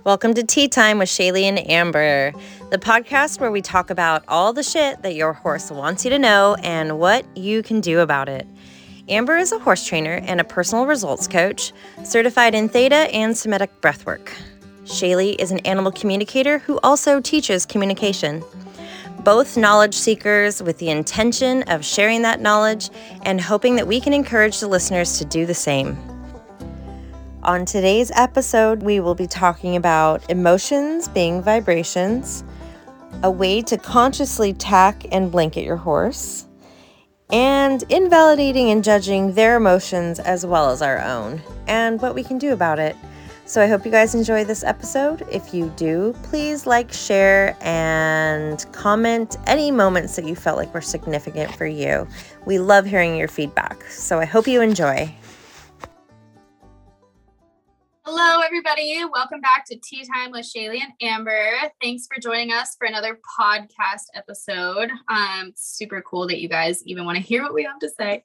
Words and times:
Welcome 0.00 0.34
to 0.34 0.42
Tea 0.42 0.66
Time 0.66 0.98
with 0.98 1.08
Shayleigh 1.08 1.44
and 1.44 1.70
Amber, 1.70 2.32
the 2.70 2.78
podcast 2.78 3.38
where 3.38 3.52
we 3.52 3.62
talk 3.62 3.88
about 3.88 4.24
all 4.26 4.52
the 4.52 4.64
shit 4.64 5.00
that 5.02 5.14
your 5.14 5.32
horse 5.32 5.70
wants 5.70 6.04
you 6.04 6.10
to 6.10 6.18
know 6.18 6.56
and 6.64 6.98
what 6.98 7.24
you 7.36 7.62
can 7.62 7.80
do 7.80 8.00
about 8.00 8.28
it. 8.28 8.44
Amber 9.08 9.36
is 9.36 9.52
a 9.52 9.60
horse 9.60 9.86
trainer 9.86 10.20
and 10.24 10.40
a 10.40 10.44
personal 10.44 10.86
results 10.86 11.28
coach, 11.28 11.72
certified 12.02 12.52
in 12.52 12.68
Theta 12.68 13.14
and 13.14 13.38
Somatic 13.38 13.80
breathwork. 13.80 14.32
Shayleigh 14.84 15.36
is 15.38 15.52
an 15.52 15.60
animal 15.60 15.92
communicator 15.92 16.58
who 16.58 16.80
also 16.82 17.20
teaches 17.20 17.64
communication. 17.64 18.42
Both 19.20 19.56
knowledge 19.56 19.94
seekers 19.94 20.60
with 20.60 20.78
the 20.78 20.90
intention 20.90 21.62
of 21.68 21.84
sharing 21.84 22.22
that 22.22 22.40
knowledge 22.40 22.90
and 23.22 23.40
hoping 23.40 23.76
that 23.76 23.86
we 23.86 24.00
can 24.00 24.12
encourage 24.12 24.58
the 24.58 24.66
listeners 24.66 25.18
to 25.18 25.24
do 25.24 25.46
the 25.46 25.54
same. 25.54 25.96
On 27.44 27.64
today's 27.64 28.12
episode, 28.14 28.84
we 28.84 29.00
will 29.00 29.16
be 29.16 29.26
talking 29.26 29.74
about 29.74 30.30
emotions 30.30 31.08
being 31.08 31.42
vibrations, 31.42 32.44
a 33.24 33.30
way 33.32 33.60
to 33.62 33.76
consciously 33.76 34.52
tack 34.52 35.06
and 35.10 35.28
blanket 35.28 35.64
your 35.64 35.74
horse, 35.74 36.46
and 37.32 37.82
invalidating 37.90 38.70
and 38.70 38.84
judging 38.84 39.32
their 39.32 39.56
emotions 39.56 40.20
as 40.20 40.46
well 40.46 40.70
as 40.70 40.82
our 40.82 41.00
own, 41.00 41.42
and 41.66 42.00
what 42.00 42.14
we 42.14 42.22
can 42.22 42.38
do 42.38 42.52
about 42.52 42.78
it. 42.78 42.94
So 43.44 43.60
I 43.60 43.66
hope 43.66 43.84
you 43.84 43.90
guys 43.90 44.14
enjoy 44.14 44.44
this 44.44 44.62
episode. 44.62 45.26
If 45.28 45.52
you 45.52 45.72
do, 45.76 46.14
please 46.22 46.64
like, 46.64 46.92
share, 46.92 47.56
and 47.60 48.64
comment 48.70 49.36
any 49.48 49.72
moments 49.72 50.14
that 50.14 50.26
you 50.26 50.36
felt 50.36 50.58
like 50.58 50.72
were 50.72 50.80
significant 50.80 51.52
for 51.56 51.66
you. 51.66 52.06
We 52.46 52.60
love 52.60 52.86
hearing 52.86 53.16
your 53.16 53.26
feedback. 53.26 53.82
So 53.90 54.20
I 54.20 54.26
hope 54.26 54.46
you 54.46 54.60
enjoy. 54.60 55.12
Everybody. 58.52 59.02
Welcome 59.10 59.40
back 59.40 59.64
to 59.68 59.78
Tea 59.82 60.04
Time 60.04 60.30
with 60.30 60.44
Shayleigh 60.44 60.82
and 60.82 60.92
Amber. 61.00 61.52
Thanks 61.80 62.06
for 62.06 62.20
joining 62.20 62.52
us 62.52 62.76
for 62.78 62.86
another 62.86 63.18
podcast 63.40 64.08
episode. 64.14 64.90
Um, 65.08 65.54
super 65.56 66.02
cool 66.02 66.26
that 66.26 66.38
you 66.38 66.50
guys 66.50 66.82
even 66.84 67.06
want 67.06 67.16
to 67.16 67.22
hear 67.22 67.42
what 67.42 67.54
we 67.54 67.62
have 67.62 67.78
to 67.78 67.88
say. 67.88 68.22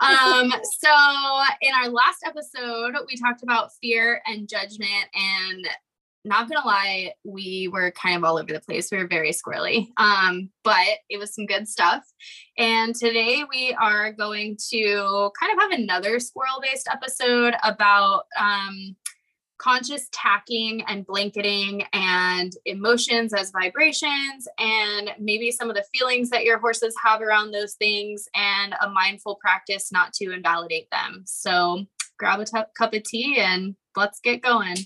Um, 0.00 0.54
so, 0.78 1.42
in 1.60 1.72
our 1.74 1.88
last 1.88 2.24
episode, 2.24 2.94
we 3.08 3.16
talked 3.16 3.42
about 3.42 3.70
fear 3.82 4.22
and 4.26 4.48
judgment, 4.48 5.08
and 5.12 5.66
not 6.24 6.48
gonna 6.48 6.64
lie, 6.64 7.12
we 7.24 7.68
were 7.72 7.90
kind 7.90 8.16
of 8.16 8.22
all 8.22 8.38
over 8.38 8.52
the 8.52 8.60
place. 8.60 8.92
We 8.92 8.98
were 8.98 9.08
very 9.08 9.32
squirrely, 9.32 9.88
um, 9.96 10.50
but 10.62 10.86
it 11.10 11.18
was 11.18 11.34
some 11.34 11.46
good 11.46 11.66
stuff. 11.66 12.04
And 12.56 12.94
today 12.94 13.42
we 13.50 13.74
are 13.74 14.12
going 14.12 14.56
to 14.70 15.32
kind 15.40 15.52
of 15.52 15.60
have 15.60 15.72
another 15.72 16.20
squirrel 16.20 16.60
based 16.62 16.88
episode 16.88 17.54
about 17.64 18.22
um, 18.38 18.94
conscious 19.64 20.08
tacking 20.12 20.82
and 20.88 21.06
blanketing 21.06 21.84
and 21.94 22.52
emotions 22.66 23.32
as 23.32 23.50
vibrations 23.50 24.46
and 24.58 25.10
maybe 25.18 25.50
some 25.50 25.70
of 25.70 25.76
the 25.76 25.84
feelings 25.94 26.28
that 26.28 26.44
your 26.44 26.58
horses 26.58 26.94
have 27.02 27.22
around 27.22 27.50
those 27.50 27.72
things 27.74 28.28
and 28.34 28.74
a 28.82 28.90
mindful 28.90 29.36
practice 29.36 29.90
not 29.90 30.12
to 30.12 30.32
invalidate 30.32 30.86
them. 30.90 31.22
So 31.24 31.86
grab 32.18 32.40
a 32.40 32.44
t- 32.44 32.58
cup 32.76 32.92
of 32.92 33.02
tea 33.04 33.38
and 33.38 33.74
let's 33.96 34.20
get 34.20 34.42
going. 34.42 34.76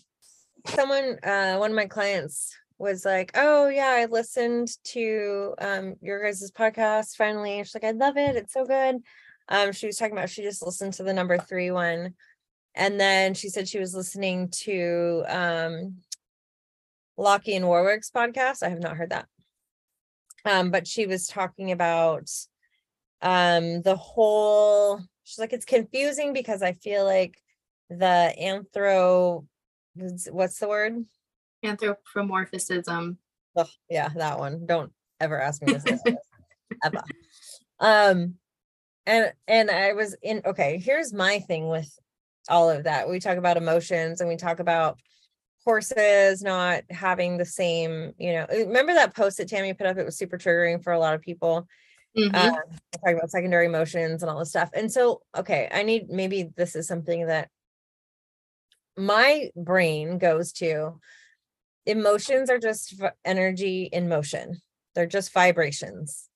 Someone, 0.66 1.18
uh, 1.24 1.56
one 1.56 1.72
of 1.72 1.76
my 1.76 1.86
clients 1.86 2.54
was 2.78 3.04
like, 3.04 3.32
"Oh 3.34 3.66
yeah, 3.66 3.96
I 3.98 4.04
listened 4.04 4.68
to 4.92 5.54
um 5.60 5.96
your 6.00 6.22
guys' 6.22 6.52
podcast 6.52 7.16
finally." 7.16 7.58
She's 7.64 7.74
like, 7.74 7.84
"I 7.84 7.90
love 7.90 8.16
it. 8.16 8.36
It's 8.36 8.52
so 8.52 8.64
good." 8.64 8.96
Um, 9.48 9.72
she 9.72 9.86
was 9.86 9.96
talking 9.96 10.16
about 10.16 10.30
she 10.30 10.42
just 10.42 10.64
listened 10.64 10.92
to 10.94 11.02
the 11.02 11.12
number 11.12 11.38
three 11.38 11.70
one 11.72 12.14
and 12.78 12.98
then 12.98 13.34
she 13.34 13.48
said 13.48 13.68
she 13.68 13.80
was 13.80 13.94
listening 13.94 14.48
to 14.50 15.24
um 15.28 15.96
Lockie 17.16 17.56
and 17.56 17.66
Warwick's 17.66 18.12
podcast. 18.12 18.62
I 18.62 18.68
have 18.68 18.80
not 18.80 18.96
heard 18.96 19.10
that. 19.10 19.26
Um, 20.44 20.70
but 20.70 20.86
she 20.86 21.06
was 21.06 21.26
talking 21.26 21.72
about 21.72 22.30
um 23.20 23.82
the 23.82 23.96
whole 23.96 25.00
she's 25.24 25.40
like 25.40 25.52
it's 25.52 25.64
confusing 25.64 26.32
because 26.32 26.62
I 26.62 26.72
feel 26.72 27.04
like 27.04 27.36
the 27.90 28.32
anthro 28.40 29.44
what's 30.30 30.60
the 30.60 30.68
word? 30.68 31.04
Anthropomorphism. 31.64 33.18
Oh, 33.56 33.66
yeah, 33.90 34.10
that 34.14 34.38
one. 34.38 34.66
Don't 34.66 34.92
ever 35.18 35.40
ask 35.40 35.60
me 35.60 35.72
this 35.72 35.84
ever. 36.84 37.02
Um 37.80 38.34
and 39.04 39.32
and 39.48 39.68
I 39.68 39.94
was 39.94 40.14
in 40.22 40.42
okay, 40.46 40.78
here's 40.78 41.12
my 41.12 41.40
thing 41.40 41.66
with 41.66 41.92
all 42.48 42.70
of 42.70 42.84
that. 42.84 43.08
We 43.08 43.20
talk 43.20 43.38
about 43.38 43.56
emotions 43.56 44.20
and 44.20 44.28
we 44.28 44.36
talk 44.36 44.60
about 44.60 44.98
horses 45.64 46.42
not 46.42 46.82
having 46.90 47.36
the 47.36 47.44
same, 47.44 48.12
you 48.18 48.32
know, 48.32 48.46
uh, 48.50 48.56
remember 48.66 48.94
that 48.94 49.14
post 49.14 49.36
that 49.36 49.48
Tammy 49.48 49.74
put 49.74 49.86
up? 49.86 49.98
It 49.98 50.06
was 50.06 50.16
super 50.16 50.38
triggering 50.38 50.82
for 50.82 50.92
a 50.92 50.98
lot 50.98 51.14
of 51.14 51.20
people. 51.20 51.66
Mm-hmm. 52.16 52.34
Uh, 52.34 52.56
talking 52.92 53.18
about 53.18 53.30
secondary 53.30 53.66
emotions 53.66 54.22
and 54.22 54.30
all 54.30 54.38
this 54.38 54.48
stuff. 54.48 54.70
And 54.72 54.90
so, 54.90 55.20
okay, 55.36 55.68
I 55.70 55.82
need 55.82 56.08
maybe 56.08 56.50
this 56.56 56.74
is 56.74 56.88
something 56.88 57.26
that 57.26 57.50
my 58.96 59.50
brain 59.54 60.18
goes 60.18 60.52
to. 60.54 60.98
Emotions 61.86 62.50
are 62.50 62.58
just 62.58 63.00
energy 63.24 63.84
in 63.92 64.08
motion, 64.08 64.60
they're 64.94 65.06
just 65.06 65.32
vibrations. 65.32 66.28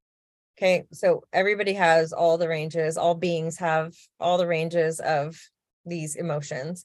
Okay, 0.59 0.85
so 0.93 1.25
everybody 1.33 1.73
has 1.73 2.13
all 2.13 2.39
the 2.39 2.49
ranges, 2.49 2.97
all 2.97 3.15
beings 3.15 3.59
have 3.59 3.95
all 4.21 4.39
the 4.39 4.47
ranges 4.47 5.01
of 5.01 5.41
these 5.85 6.17
emotions. 6.17 6.85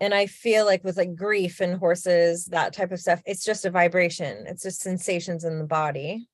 And 0.00 0.12
i 0.12 0.26
feel 0.26 0.66
like 0.66 0.84
with 0.84 0.96
like 0.96 1.14
grief 1.14 1.60
and 1.60 1.76
horses 1.76 2.46
that 2.46 2.74
type 2.74 2.90
of 2.92 3.00
stuff 3.00 3.22
it's 3.24 3.44
just 3.44 3.64
a 3.64 3.70
vibration 3.70 4.44
it's 4.46 4.62
just 4.62 4.82
sensations 4.82 5.44
in 5.44 5.58
the 5.58 5.64
body. 5.64 6.28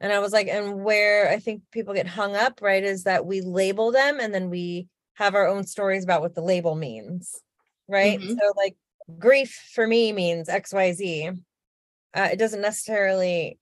And 0.00 0.12
i 0.12 0.18
was 0.18 0.32
like 0.32 0.46
and 0.46 0.84
where 0.84 1.30
i 1.30 1.38
think 1.38 1.62
people 1.72 1.94
get 1.94 2.06
hung 2.06 2.36
up 2.36 2.60
right 2.60 2.84
is 2.84 3.04
that 3.04 3.24
we 3.24 3.40
label 3.40 3.90
them 3.90 4.20
and 4.20 4.32
then 4.32 4.50
we 4.50 4.86
have 5.14 5.34
our 5.34 5.48
own 5.48 5.64
stories 5.66 6.04
about 6.04 6.20
what 6.20 6.34
the 6.34 6.42
label 6.42 6.74
means 6.74 7.40
right? 7.88 8.20
Mm-hmm. 8.20 8.34
so 8.34 8.52
like 8.56 8.76
grief 9.18 9.58
for 9.72 9.86
me 9.86 10.12
means 10.12 10.48
xyz 10.48 11.38
uh, 12.14 12.28
it 12.32 12.38
doesn't 12.38 12.60
necessarily 12.62 13.58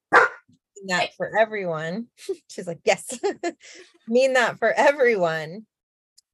mean 0.84 0.96
that 0.98 1.14
for 1.16 1.36
everyone. 1.38 2.06
She's 2.48 2.66
like 2.66 2.80
yes. 2.84 3.18
Mean 4.08 4.34
that 4.34 4.58
for 4.58 4.72
everyone 4.72 5.66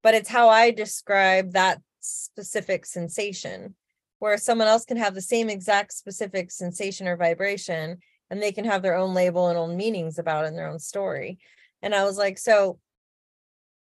but 0.03 0.15
it's 0.15 0.29
how 0.29 0.49
I 0.49 0.71
describe 0.71 1.53
that 1.53 1.81
specific 2.01 2.87
sensation 2.87 3.75
where 4.19 4.37
someone 4.37 4.69
else 4.69 4.85
can 4.85 4.97
have 4.97 5.15
the 5.15 5.21
same 5.21 5.49
exact 5.49 5.93
specific 5.93 6.51
sensation 6.51 7.09
or 7.09 7.17
vibration 7.17 7.99
and 8.31 8.41
they 8.41 8.53
can 8.53 8.65
have 8.65 8.83
their 8.83 8.95
own 8.95 9.15
label 9.15 9.49
and 9.49 9.59
own 9.59 9.77
meanings 9.77 10.19
about 10.19 10.45
it 10.45 10.49
in 10.49 10.57
their 10.57 10.69
own 10.69 10.79
story. 10.79 11.39
And 11.83 11.95
I 11.95 12.05
was 12.05 12.17
like, 12.17 12.39
so 12.39 12.79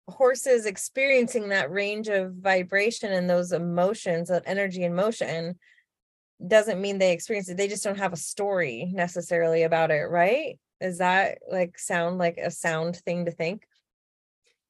horses 0.07 0.65
experiencing 0.65 1.49
that 1.49 1.71
range 1.71 2.07
of 2.07 2.33
vibration 2.35 3.11
and 3.11 3.29
those 3.29 3.51
emotions, 3.51 4.29
that 4.29 4.43
energy 4.45 4.83
and 4.83 4.95
motion 4.95 5.59
doesn't 6.45 6.81
mean 6.81 6.97
they 6.97 7.11
experience 7.11 7.49
it. 7.49 7.57
They 7.57 7.67
just 7.67 7.83
don't 7.83 7.99
have 7.99 8.13
a 8.13 8.17
story 8.17 8.89
necessarily 8.93 9.63
about 9.63 9.91
it, 9.91 10.09
right? 10.09 10.59
Is 10.79 10.97
that 10.97 11.37
like 11.49 11.77
sound 11.77 12.17
like 12.17 12.37
a 12.37 12.49
sound 12.49 12.97
thing 12.97 13.25
to 13.25 13.31
think? 13.31 13.63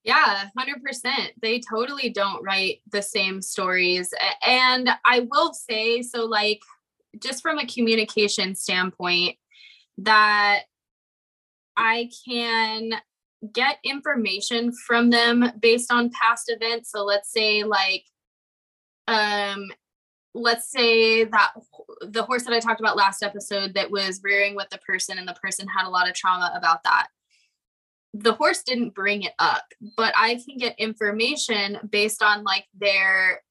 Yeah, 0.04 0.46
100%. 0.58 1.30
They 1.42 1.60
totally 1.60 2.10
don't 2.10 2.44
write 2.44 2.82
the 2.92 3.02
same 3.02 3.42
stories. 3.42 4.14
And 4.46 4.90
I 5.06 5.28
will 5.32 5.54
say, 5.54 6.02
so, 6.02 6.26
like, 6.26 6.62
just 7.20 7.42
from 7.42 7.60
a 7.60 7.68
communication 7.68 8.56
standpoint, 8.56 9.38
that 10.00 10.62
I 11.78 12.10
can 12.28 12.94
get 13.54 13.78
information 13.84 14.72
from 14.72 15.12
them 15.12 15.52
based 15.60 15.92
on 15.92 16.12
past 16.20 16.46
events. 16.48 16.92
So, 16.92 17.04
let's 17.04 17.32
say, 17.32 17.64
like, 17.64 18.06
um, 19.08 19.68
let's 20.34 20.72
say 20.72 21.26
that 21.26 21.52
the 22.02 22.24
horse 22.24 22.44
that 22.44 22.54
I 22.54 22.60
talked 22.60 22.80
about 22.80 22.98
last 22.98 23.22
episode 23.22 23.76
that 23.76 23.92
was 23.92 24.22
rearing 24.24 24.56
with 24.56 24.70
the 24.72 24.78
person 24.80 25.20
and 25.20 25.28
the 25.28 25.34
person 25.34 25.68
had 25.68 25.86
a 25.86 25.90
lot 25.90 26.08
of 26.08 26.16
trauma 26.16 26.52
about 26.56 26.84
that 26.84 27.08
the 28.14 28.34
horse 28.34 28.64
didn't 28.64 28.94
bring 28.94 29.24
it 29.24 29.34
up 29.40 29.64
but 29.96 30.14
i 30.18 30.36
can 30.46 30.58
get 30.58 30.78
information 30.80 31.78
based 31.90 32.22
on 32.22 32.44
like 32.44 32.66
their 32.78 33.42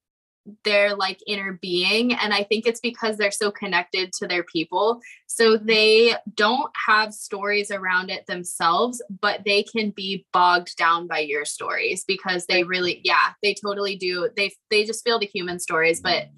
their 0.64 0.94
like 0.96 1.20
inner 1.26 1.58
being 1.60 2.14
and 2.14 2.32
i 2.32 2.42
think 2.42 2.66
it's 2.66 2.80
because 2.80 3.16
they're 3.16 3.30
so 3.30 3.50
connected 3.50 4.12
to 4.12 4.26
their 4.26 4.42
people. 4.42 5.00
So 5.26 5.56
they 5.56 6.14
don't 6.34 6.72
have 6.86 7.12
stories 7.12 7.70
around 7.70 8.10
it 8.10 8.26
themselves 8.26 9.02
but 9.20 9.42
they 9.44 9.62
can 9.62 9.90
be 9.90 10.26
bogged 10.32 10.76
down 10.76 11.06
by 11.06 11.20
your 11.20 11.44
stories 11.44 12.04
because 12.04 12.46
they 12.46 12.64
really 12.64 13.00
yeah 13.04 13.32
they 13.42 13.54
totally 13.54 13.96
do. 13.96 14.28
They 14.36 14.52
they 14.70 14.84
just 14.84 15.04
feel 15.04 15.18
the 15.18 15.26
human 15.26 15.58
stories 15.58 16.00
but 16.00 16.28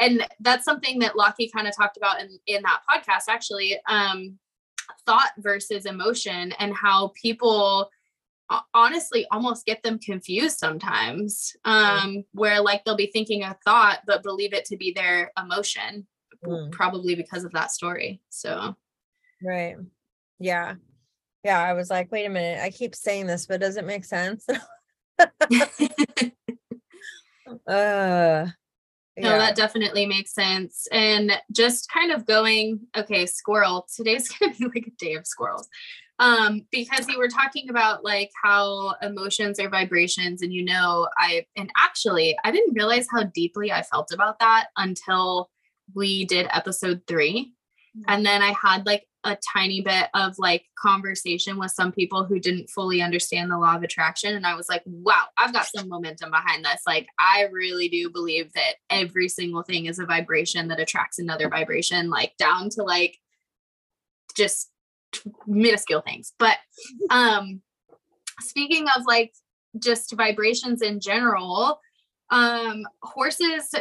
and 0.00 0.26
that's 0.40 0.64
something 0.64 1.00
that 1.00 1.16
Lockie 1.16 1.50
kind 1.54 1.66
of 1.66 1.76
talked 1.76 1.96
about 1.96 2.20
in 2.20 2.38
in 2.46 2.62
that 2.62 2.80
podcast 2.88 3.24
actually. 3.28 3.78
Um 3.88 4.38
thought 5.06 5.32
versus 5.38 5.86
emotion 5.86 6.52
and 6.58 6.74
how 6.74 7.12
people 7.20 7.90
honestly 8.72 9.26
almost 9.30 9.66
get 9.66 9.82
them 9.82 9.98
confused 9.98 10.58
sometimes 10.58 11.54
um 11.66 12.24
where 12.32 12.62
like 12.62 12.82
they'll 12.84 12.96
be 12.96 13.10
thinking 13.12 13.42
a 13.42 13.56
thought 13.64 14.00
but 14.06 14.22
believe 14.22 14.54
it 14.54 14.64
to 14.64 14.76
be 14.76 14.90
their 14.90 15.30
emotion 15.38 16.06
mm. 16.44 16.72
probably 16.72 17.14
because 17.14 17.44
of 17.44 17.52
that 17.52 17.70
story 17.70 18.20
so. 18.30 18.74
Right. 19.42 19.76
Yeah. 20.38 20.74
Yeah 21.44 21.60
i 21.60 21.74
was 21.74 21.90
like 21.90 22.10
wait 22.10 22.24
a 22.24 22.30
minute 22.30 22.60
i 22.62 22.70
keep 22.70 22.94
saying 22.94 23.26
this 23.26 23.46
but 23.46 23.60
does 23.60 23.76
it 23.76 23.86
make 23.86 24.04
sense? 24.04 24.46
Uh 27.66 28.46
no, 29.20 29.38
that 29.38 29.56
definitely 29.56 30.06
makes 30.06 30.34
sense. 30.34 30.86
And 30.92 31.32
just 31.52 31.90
kind 31.90 32.12
of 32.12 32.26
going, 32.26 32.80
okay, 32.96 33.26
squirrel, 33.26 33.86
today's 33.94 34.28
going 34.38 34.52
to 34.52 34.58
be 34.58 34.80
like 34.80 34.86
a 34.86 34.96
day 34.98 35.14
of 35.14 35.26
squirrels 35.26 35.68
um 36.18 36.66
because 36.70 37.08
you 37.08 37.18
were 37.18 37.28
talking 37.28 37.70
about 37.70 38.04
like 38.04 38.30
how 38.42 38.94
emotions 39.02 39.60
are 39.60 39.68
vibrations 39.68 40.42
and 40.42 40.52
you 40.52 40.64
know 40.64 41.08
i 41.16 41.44
and 41.56 41.70
actually 41.76 42.36
i 42.44 42.50
didn't 42.50 42.74
realize 42.74 43.06
how 43.10 43.22
deeply 43.22 43.70
i 43.70 43.82
felt 43.82 44.12
about 44.12 44.38
that 44.38 44.66
until 44.76 45.48
we 45.94 46.24
did 46.24 46.46
episode 46.52 47.00
3 47.06 47.44
mm-hmm. 47.44 48.02
and 48.08 48.26
then 48.26 48.42
i 48.42 48.52
had 48.52 48.84
like 48.84 49.06
a 49.24 49.36
tiny 49.52 49.80
bit 49.80 50.08
of 50.14 50.34
like 50.38 50.64
conversation 50.78 51.58
with 51.58 51.72
some 51.72 51.90
people 51.90 52.24
who 52.24 52.38
didn't 52.38 52.70
fully 52.70 53.02
understand 53.02 53.50
the 53.50 53.58
law 53.58 53.74
of 53.74 53.82
attraction 53.82 54.34
and 54.34 54.46
i 54.46 54.54
was 54.54 54.68
like 54.68 54.82
wow 54.86 55.24
i've 55.36 55.52
got 55.52 55.66
some 55.66 55.88
momentum 55.88 56.30
behind 56.30 56.64
this 56.64 56.82
like 56.86 57.06
i 57.18 57.46
really 57.50 57.88
do 57.88 58.08
believe 58.10 58.52
that 58.52 58.74
every 58.90 59.28
single 59.28 59.62
thing 59.62 59.86
is 59.86 59.98
a 59.98 60.06
vibration 60.06 60.68
that 60.68 60.78
attracts 60.78 61.18
another 61.18 61.48
vibration 61.48 62.08
like 62.08 62.32
down 62.38 62.70
to 62.70 62.82
like 62.82 63.18
just 64.38 64.70
minuscule 65.46 66.00
things. 66.00 66.32
But 66.38 66.56
um 67.10 67.60
speaking 68.40 68.86
of 68.96 69.04
like 69.06 69.32
just 69.78 70.14
vibrations 70.16 70.82
in 70.82 71.00
general, 71.00 71.80
um 72.30 72.84
horses 73.02 73.74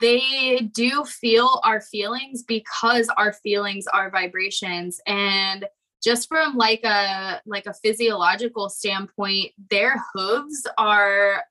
they 0.00 0.70
do 0.72 1.04
feel 1.04 1.60
our 1.64 1.80
feelings 1.80 2.42
because 2.42 3.08
our 3.16 3.32
feelings 3.32 3.86
are 3.92 4.10
vibrations 4.10 5.00
and 5.06 5.66
just 6.02 6.28
from 6.28 6.56
like 6.56 6.84
a 6.84 7.40
like 7.44 7.66
a 7.66 7.74
physiological 7.74 8.68
standpoint 8.68 9.50
their 9.70 9.96
hooves 10.14 10.66
are 10.76 11.42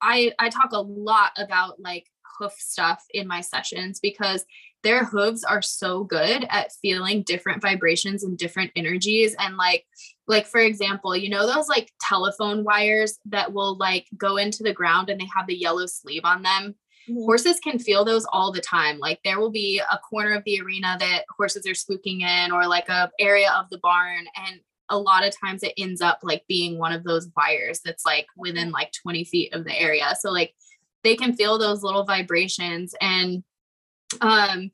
i 0.00 0.32
i 0.38 0.48
talk 0.48 0.70
a 0.72 0.80
lot 0.80 1.32
about 1.36 1.80
like 1.80 2.06
hoof 2.38 2.52
stuff 2.52 3.04
in 3.12 3.26
my 3.26 3.40
sessions 3.40 3.98
because 4.00 4.44
their 4.82 5.04
hooves 5.04 5.44
are 5.44 5.60
so 5.60 6.04
good 6.04 6.46
at 6.48 6.72
feeling 6.80 7.22
different 7.22 7.60
vibrations 7.60 8.24
and 8.24 8.38
different 8.38 8.70
energies 8.76 9.34
and 9.38 9.56
like 9.56 9.84
like 10.26 10.46
for 10.46 10.60
example 10.60 11.14
you 11.14 11.28
know 11.28 11.46
those 11.46 11.68
like 11.68 11.92
telephone 12.00 12.64
wires 12.64 13.18
that 13.26 13.52
will 13.52 13.76
like 13.76 14.06
go 14.16 14.36
into 14.36 14.62
the 14.62 14.72
ground 14.72 15.10
and 15.10 15.20
they 15.20 15.28
have 15.36 15.46
the 15.46 15.58
yellow 15.58 15.86
sleeve 15.86 16.24
on 16.24 16.42
them. 16.42 16.74
Horses 17.14 17.60
can 17.60 17.78
feel 17.78 18.04
those 18.04 18.26
all 18.32 18.52
the 18.52 18.60
time. 18.60 18.98
Like 18.98 19.20
there 19.24 19.38
will 19.38 19.50
be 19.50 19.80
a 19.90 19.98
corner 19.98 20.34
of 20.34 20.44
the 20.44 20.60
arena 20.60 20.96
that 21.00 21.24
horses 21.36 21.66
are 21.66 21.70
spooking 21.70 22.22
in 22.22 22.52
or 22.52 22.66
like 22.66 22.88
a 22.88 23.10
area 23.18 23.50
of 23.52 23.68
the 23.70 23.78
barn 23.78 24.26
and 24.36 24.60
a 24.92 24.98
lot 24.98 25.24
of 25.24 25.32
times 25.38 25.62
it 25.62 25.72
ends 25.78 26.00
up 26.00 26.18
like 26.22 26.44
being 26.48 26.76
one 26.76 26.92
of 26.92 27.04
those 27.04 27.28
wires 27.36 27.80
that's 27.84 28.04
like 28.04 28.26
within 28.36 28.72
like 28.72 28.92
20 29.02 29.24
feet 29.24 29.54
of 29.54 29.64
the 29.64 29.80
area. 29.80 30.14
So 30.18 30.30
like 30.30 30.54
they 31.04 31.14
can 31.14 31.34
feel 31.34 31.58
those 31.58 31.82
little 31.82 32.04
vibrations 32.04 32.94
and 33.00 33.44
um 34.20 34.72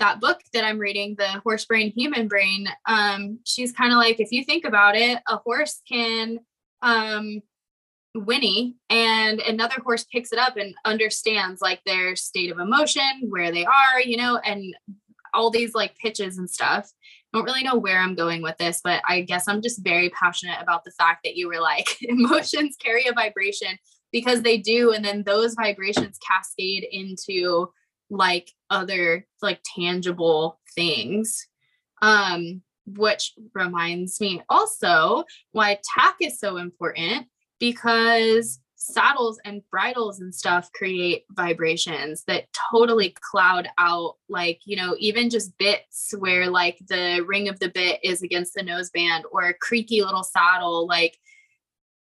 that 0.00 0.20
book 0.20 0.40
that 0.52 0.64
I'm 0.64 0.78
reading, 0.78 1.14
the 1.16 1.40
horse 1.44 1.64
brain, 1.64 1.92
human 1.92 2.28
brain, 2.28 2.68
um, 2.86 3.38
she's 3.44 3.72
kind 3.72 3.92
of 3.92 3.96
like, 3.96 4.18
if 4.18 4.32
you 4.32 4.44
think 4.44 4.64
about 4.64 4.96
it, 4.96 5.20
a 5.28 5.36
horse 5.36 5.80
can 5.88 6.40
um, 6.82 7.40
whinny 8.14 8.76
and 8.90 9.40
another 9.40 9.76
horse 9.84 10.04
picks 10.04 10.32
it 10.32 10.38
up 10.38 10.56
and 10.56 10.74
understands 10.84 11.60
like 11.60 11.80
their 11.84 12.16
state 12.16 12.50
of 12.50 12.58
emotion, 12.58 13.22
where 13.28 13.50
they 13.50 13.64
are, 13.64 14.00
you 14.04 14.16
know, 14.16 14.36
and 14.38 14.74
all 15.32 15.50
these 15.50 15.74
like 15.74 15.96
pitches 15.98 16.38
and 16.38 16.48
stuff. 16.48 16.90
Don't 17.32 17.44
really 17.44 17.64
know 17.64 17.76
where 17.76 17.98
I'm 17.98 18.14
going 18.14 18.42
with 18.42 18.56
this, 18.58 18.80
but 18.84 19.02
I 19.08 19.22
guess 19.22 19.48
I'm 19.48 19.60
just 19.60 19.82
very 19.82 20.10
passionate 20.10 20.58
about 20.60 20.84
the 20.84 20.92
fact 20.92 21.20
that 21.24 21.36
you 21.36 21.48
were 21.48 21.60
like, 21.60 21.96
emotions 22.02 22.76
carry 22.82 23.06
a 23.06 23.12
vibration 23.12 23.76
because 24.12 24.42
they 24.42 24.58
do. 24.58 24.92
And 24.92 25.04
then 25.04 25.24
those 25.24 25.54
vibrations 25.54 26.18
cascade 26.26 26.86
into 26.88 27.68
like 28.10 28.50
other 28.70 29.26
like 29.42 29.60
tangible 29.76 30.60
things 30.74 31.46
um 32.02 32.62
which 32.86 33.32
reminds 33.54 34.20
me 34.20 34.42
also 34.48 35.24
why 35.52 35.78
tack 35.96 36.16
is 36.20 36.38
so 36.38 36.58
important 36.58 37.26
because 37.64 38.60
saddles 38.74 39.40
and 39.46 39.62
bridles 39.70 40.20
and 40.20 40.34
stuff 40.34 40.70
create 40.74 41.24
vibrations 41.30 42.22
that 42.24 42.44
totally 42.70 43.16
cloud 43.30 43.66
out 43.78 44.16
like 44.28 44.60
you 44.66 44.76
know 44.76 44.94
even 44.98 45.30
just 45.30 45.56
bits 45.56 46.12
where 46.18 46.50
like 46.50 46.76
the 46.90 47.24
ring 47.26 47.48
of 47.48 47.58
the 47.60 47.70
bit 47.70 47.98
is 48.02 48.20
against 48.20 48.52
the 48.52 48.60
noseband 48.60 49.22
or 49.32 49.44
a 49.44 49.54
creaky 49.54 50.02
little 50.02 50.22
saddle 50.22 50.86
like 50.86 51.16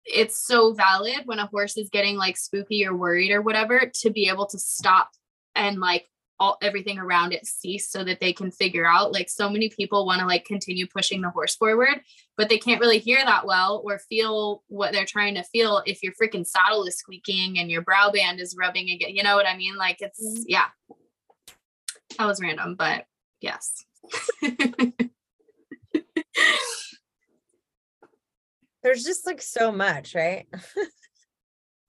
it's 0.06 0.48
so 0.48 0.72
valid 0.72 1.20
when 1.26 1.40
a 1.40 1.48
horse 1.48 1.76
is 1.76 1.90
getting 1.90 2.16
like 2.16 2.38
spooky 2.38 2.86
or 2.86 2.96
worried 2.96 3.34
or 3.34 3.42
whatever 3.42 3.92
to 3.94 4.10
be 4.10 4.30
able 4.30 4.46
to 4.46 4.58
stop 4.58 5.10
and 5.56 5.82
like 5.82 6.08
all 6.42 6.58
everything 6.62 6.98
around 6.98 7.32
it 7.34 7.46
cease 7.46 7.88
so 7.88 8.04
that 8.04 8.20
they 8.20 8.34
can 8.34 8.50
figure 8.50 8.88
out 8.88 9.14
like 9.14 9.30
so 9.30 9.48
many 9.48 9.70
people 9.70 10.08
want 10.08 10.20
to 10.20 10.26
like 10.26 10.44
continue 10.44 10.88
pushing 10.88 11.22
the 11.22 11.30
horse 11.30 11.56
forward 11.56 12.02
but 12.36 12.50
they 12.50 12.58
can't 12.58 12.82
really 12.82 12.98
hear 12.98 13.24
that 13.24 13.46
well 13.46 13.84
or 13.86 14.00
feel 14.00 14.64
what 14.68 14.92
they're 14.92 15.06
trying 15.06 15.36
to 15.36 15.44
feel 15.44 15.84
if 15.86 16.02
your 16.02 16.14
freaking 16.14 16.46
saddle 16.46 16.84
is 16.86 16.98
squeaking 16.98 17.60
and 17.60 17.70
your 17.70 17.84
brow 17.84 18.10
band 18.12 18.40
is 18.40 18.56
rubbing 18.58 18.90
again 18.90 19.16
you 19.16 19.22
know 19.22 19.36
what 19.36 19.46
i 19.46 19.56
mean? 19.56 19.76
Like 19.76 19.98
it's 20.02 20.20
mm-hmm. 20.20 20.44
yeah. 20.48 20.66
That 22.18 22.26
was 22.26 22.42
random 22.42 22.76
but 22.76 23.06
yes. 23.40 23.86
There's 28.84 29.04
just 29.04 29.28
like 29.28 29.44
so 29.44 29.72
much 29.72 30.16
right 30.16 30.48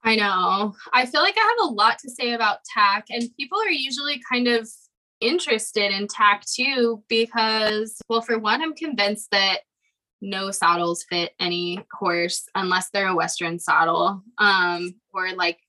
I 0.03 0.15
know. 0.15 0.75
I 0.91 1.05
feel 1.05 1.21
like 1.21 1.37
I 1.37 1.55
have 1.57 1.69
a 1.69 1.73
lot 1.73 1.99
to 1.99 2.09
say 2.09 2.33
about 2.33 2.63
tack, 2.65 3.05
and 3.09 3.29
people 3.37 3.59
are 3.59 3.69
usually 3.69 4.21
kind 4.29 4.47
of 4.47 4.69
interested 5.21 5.91
in 5.91 6.07
tack 6.07 6.43
too 6.45 7.01
because, 7.07 7.97
well, 8.09 8.21
for 8.21 8.37
one, 8.37 8.61
I'm 8.61 8.73
convinced 8.73 9.31
that 9.31 9.59
no 10.21 10.51
saddles 10.51 11.05
fit 11.09 11.33
any 11.39 11.85
horse 11.91 12.45
unless 12.55 12.89
they're 12.89 13.07
a 13.07 13.15
Western 13.15 13.59
saddle. 13.59 14.23
Um, 14.37 14.95
or 15.13 15.31
like 15.33 15.59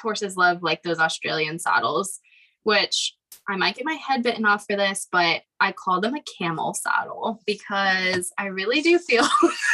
horses 0.00 0.36
love 0.36 0.62
like 0.62 0.82
those 0.82 0.98
Australian 0.98 1.58
saddles, 1.58 2.20
which 2.64 3.14
I 3.48 3.56
might 3.56 3.76
get 3.76 3.84
my 3.84 3.94
head 3.94 4.22
bitten 4.22 4.44
off 4.44 4.66
for 4.66 4.76
this, 4.76 5.08
but 5.10 5.42
I 5.58 5.72
call 5.72 6.00
them 6.00 6.14
a 6.14 6.22
camel 6.38 6.74
saddle 6.74 7.40
because 7.46 8.32
I 8.38 8.46
really 8.46 8.82
do 8.82 8.98
feel 8.98 9.26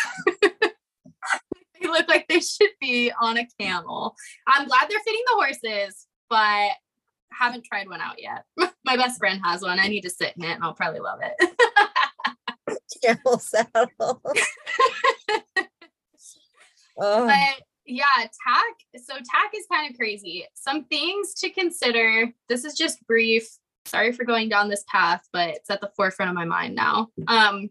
look 1.92 2.08
like 2.08 2.26
they 2.28 2.40
should 2.40 2.70
be 2.80 3.12
on 3.20 3.38
a 3.38 3.46
camel. 3.60 4.14
I'm 4.46 4.66
glad 4.66 4.86
they're 4.88 5.00
fitting 5.00 5.22
the 5.26 5.34
horses, 5.34 6.06
but 6.28 6.70
haven't 7.32 7.64
tried 7.64 7.88
one 7.88 8.00
out 8.00 8.20
yet. 8.20 8.44
My 8.84 8.96
best 8.96 9.18
friend 9.18 9.40
has 9.44 9.62
one. 9.62 9.78
I 9.78 9.88
need 9.88 10.02
to 10.02 10.10
sit 10.10 10.34
in 10.36 10.44
it 10.44 10.52
and 10.52 10.64
I'll 10.64 10.74
probably 10.74 11.00
love 11.00 11.20
it. 11.22 11.34
camel 13.02 13.38
saddle. 13.38 14.22
oh. 16.98 17.26
But 17.26 17.62
yeah, 17.86 18.04
tack. 18.16 18.74
So 19.02 19.14
tack 19.14 19.52
is 19.54 19.66
kind 19.70 19.90
of 19.90 19.96
crazy. 19.96 20.46
Some 20.54 20.84
things 20.84 21.34
to 21.34 21.50
consider. 21.50 22.32
This 22.48 22.64
is 22.64 22.74
just 22.74 23.06
brief. 23.06 23.48
Sorry 23.86 24.12
for 24.12 24.24
going 24.24 24.48
down 24.48 24.68
this 24.68 24.84
path, 24.88 25.26
but 25.32 25.48
it's 25.50 25.70
at 25.70 25.80
the 25.80 25.90
forefront 25.96 26.30
of 26.30 26.34
my 26.34 26.44
mind 26.44 26.74
now. 26.74 27.08
Um, 27.26 27.70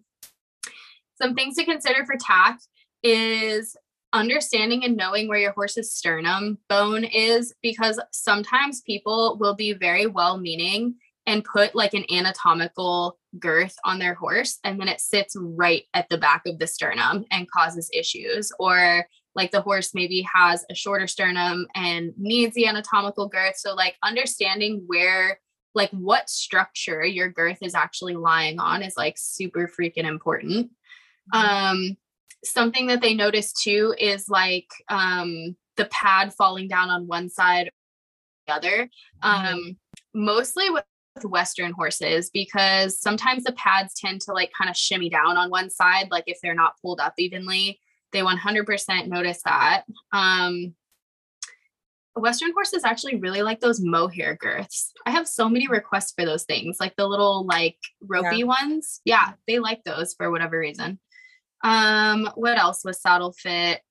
some 1.21 1.35
things 1.35 1.55
to 1.55 1.65
consider 1.65 2.05
for 2.05 2.15
tack 2.19 2.59
is 3.03 3.75
understanding 4.17 4.83
and 4.83 4.97
knowing 4.97 5.27
where 5.27 5.39
your 5.39 5.51
horse's 5.51 5.93
sternum 5.93 6.57
bone 6.69 7.03
is 7.03 7.53
because 7.61 7.99
sometimes 8.11 8.81
people 8.81 9.37
will 9.39 9.55
be 9.55 9.73
very 9.73 10.07
well 10.07 10.37
meaning 10.37 10.95
and 11.25 11.43
put 11.43 11.75
like 11.75 11.93
an 11.93 12.05
anatomical 12.11 13.17
girth 13.39 13.75
on 13.83 13.99
their 13.99 14.13
horse 14.13 14.59
and 14.63 14.79
then 14.79 14.87
it 14.87 15.01
sits 15.01 15.35
right 15.37 15.83
at 15.93 16.07
the 16.09 16.17
back 16.17 16.43
of 16.45 16.57
the 16.57 16.67
sternum 16.67 17.25
and 17.31 17.51
causes 17.51 17.89
issues. 17.93 18.51
Or 18.59 19.05
like 19.35 19.51
the 19.51 19.61
horse 19.61 19.93
maybe 19.93 20.25
has 20.33 20.65
a 20.71 20.75
shorter 20.75 21.05
sternum 21.05 21.67
and 21.75 22.13
needs 22.17 22.55
the 22.55 22.65
anatomical 22.65 23.27
girth. 23.27 23.57
So 23.57 23.75
like 23.75 23.95
understanding 24.03 24.83
where 24.87 25.39
like 25.75 25.91
what 25.91 26.29
structure 26.29 27.05
your 27.05 27.29
girth 27.29 27.59
is 27.61 27.75
actually 27.75 28.15
lying 28.15 28.59
on 28.59 28.81
is 28.81 28.97
like 28.97 29.15
super 29.17 29.69
freaking 29.69 30.05
important. 30.05 30.71
Mm-hmm. 31.33 31.39
um 31.39 31.97
something 32.43 32.87
that 32.87 33.01
they 33.01 33.13
notice 33.13 33.53
too 33.53 33.93
is 33.99 34.29
like 34.29 34.67
um, 34.89 35.55
the 35.75 35.85
pad 35.85 36.33
falling 36.33 36.67
down 36.67 36.89
on 36.89 37.07
one 37.07 37.29
side 37.29 37.67
or 37.67 37.71
the 38.47 38.53
other. 38.53 38.89
Mm-hmm. 39.23 39.53
Um, 39.53 39.77
mostly 40.13 40.69
with 40.69 40.83
Western 41.23 41.71
horses 41.71 42.29
because 42.31 42.99
sometimes 42.99 43.43
the 43.43 43.53
pads 43.53 43.93
tend 43.99 44.21
to 44.21 44.33
like 44.33 44.51
kind 44.57 44.69
of 44.69 44.77
shimmy 44.77 45.09
down 45.09 45.37
on 45.37 45.49
one 45.49 45.69
side, 45.69 46.09
like 46.11 46.25
if 46.27 46.37
they're 46.41 46.53
not 46.53 46.73
pulled 46.81 46.99
up 46.99 47.13
evenly. 47.17 47.79
they 48.13 48.21
100% 48.21 49.07
notice 49.07 49.41
that. 49.43 49.83
Um, 50.13 50.75
Western 52.15 52.51
horses 52.53 52.83
actually 52.83 53.17
really 53.17 53.41
like 53.41 53.59
those 53.59 53.79
mohair 53.79 54.35
girths. 54.35 54.91
I 55.05 55.11
have 55.11 55.27
so 55.27 55.49
many 55.49 55.67
requests 55.67 56.13
for 56.17 56.25
those 56.25 56.43
things, 56.43 56.77
like 56.79 56.95
the 56.95 57.07
little 57.07 57.45
like 57.45 57.77
ropey 58.01 58.37
yeah. 58.37 58.45
ones. 58.45 59.01
Yeah, 59.05 59.33
they 59.47 59.59
like 59.59 59.83
those 59.83 60.13
for 60.13 60.31
whatever 60.31 60.57
reason. 60.57 60.99
Um, 61.63 62.29
what 62.35 62.57
else 62.57 62.83
was 62.85 63.01
saddle 63.01 63.31
fit? 63.31 63.81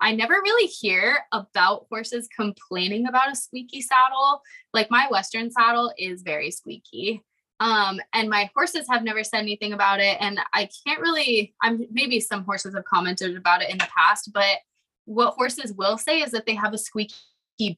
I 0.00 0.14
never 0.14 0.34
really 0.34 0.66
hear 0.66 1.18
about 1.32 1.86
horses 1.88 2.28
complaining 2.34 3.06
about 3.06 3.32
a 3.32 3.36
squeaky 3.36 3.80
saddle. 3.80 4.42
Like 4.72 4.90
my 4.90 5.08
Western 5.10 5.50
saddle 5.50 5.92
is 5.98 6.22
very 6.22 6.50
squeaky. 6.50 7.22
Um, 7.60 8.00
and 8.12 8.28
my 8.28 8.50
horses 8.54 8.86
have 8.90 9.04
never 9.04 9.24
said 9.24 9.40
anything 9.40 9.72
about 9.72 10.00
it. 10.00 10.16
And 10.20 10.40
I 10.52 10.68
can't 10.86 11.00
really, 11.00 11.54
I'm 11.62 11.86
maybe 11.90 12.20
some 12.20 12.44
horses 12.44 12.74
have 12.74 12.84
commented 12.84 13.36
about 13.36 13.62
it 13.62 13.70
in 13.70 13.78
the 13.78 13.88
past, 13.96 14.32
but 14.32 14.58
what 15.06 15.34
horses 15.34 15.72
will 15.72 15.96
say 15.96 16.20
is 16.20 16.32
that 16.32 16.46
they 16.46 16.54
have 16.54 16.74
a 16.74 16.78
squeaky 16.78 17.14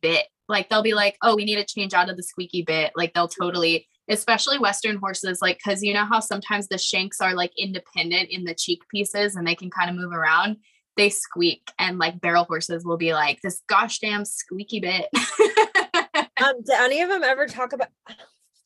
bit. 0.01 0.27
Like 0.49 0.69
they'll 0.69 0.83
be 0.83 0.95
like, 0.95 1.17
oh, 1.23 1.37
we 1.37 1.45
need 1.45 1.57
to 1.57 1.65
change 1.65 1.93
out 1.93 2.09
of 2.09 2.17
the 2.17 2.23
squeaky 2.23 2.63
bit. 2.63 2.93
Like 2.97 3.15
they'll 3.15 3.29
totally, 3.29 3.87
especially 4.09 4.59
Western 4.59 4.97
horses, 4.97 5.41
like, 5.43 5.61
cause 5.63 5.83
you 5.83 5.93
know 5.93 6.05
how 6.05 6.21
sometimes 6.21 6.69
the 6.69 6.79
shanks 6.79 7.21
are 7.21 7.35
like 7.35 7.53
independent 7.59 8.31
in 8.31 8.45
the 8.45 8.55
cheek 8.55 8.83
pieces 8.89 9.37
and 9.37 9.47
they 9.47 9.55
can 9.55 9.71
kind 9.71 9.91
of 9.91 9.97
move 9.97 10.13
around. 10.13 10.57
They 10.97 11.11
squeak 11.11 11.71
and 11.79 11.99
like 11.99 12.21
barrel 12.21 12.45
horses 12.45 12.85
will 12.85 12.97
be 12.97 13.13
like 13.13 13.41
this 13.43 13.63
gosh 13.69 13.99
damn 13.99 14.25
squeaky 14.25 14.81
bit. 14.81 15.09
um, 16.43 16.55
do 16.65 16.73
any 16.73 17.03
of 17.03 17.09
them 17.09 17.23
ever 17.23 17.47
talk 17.47 17.73
about 17.73 17.89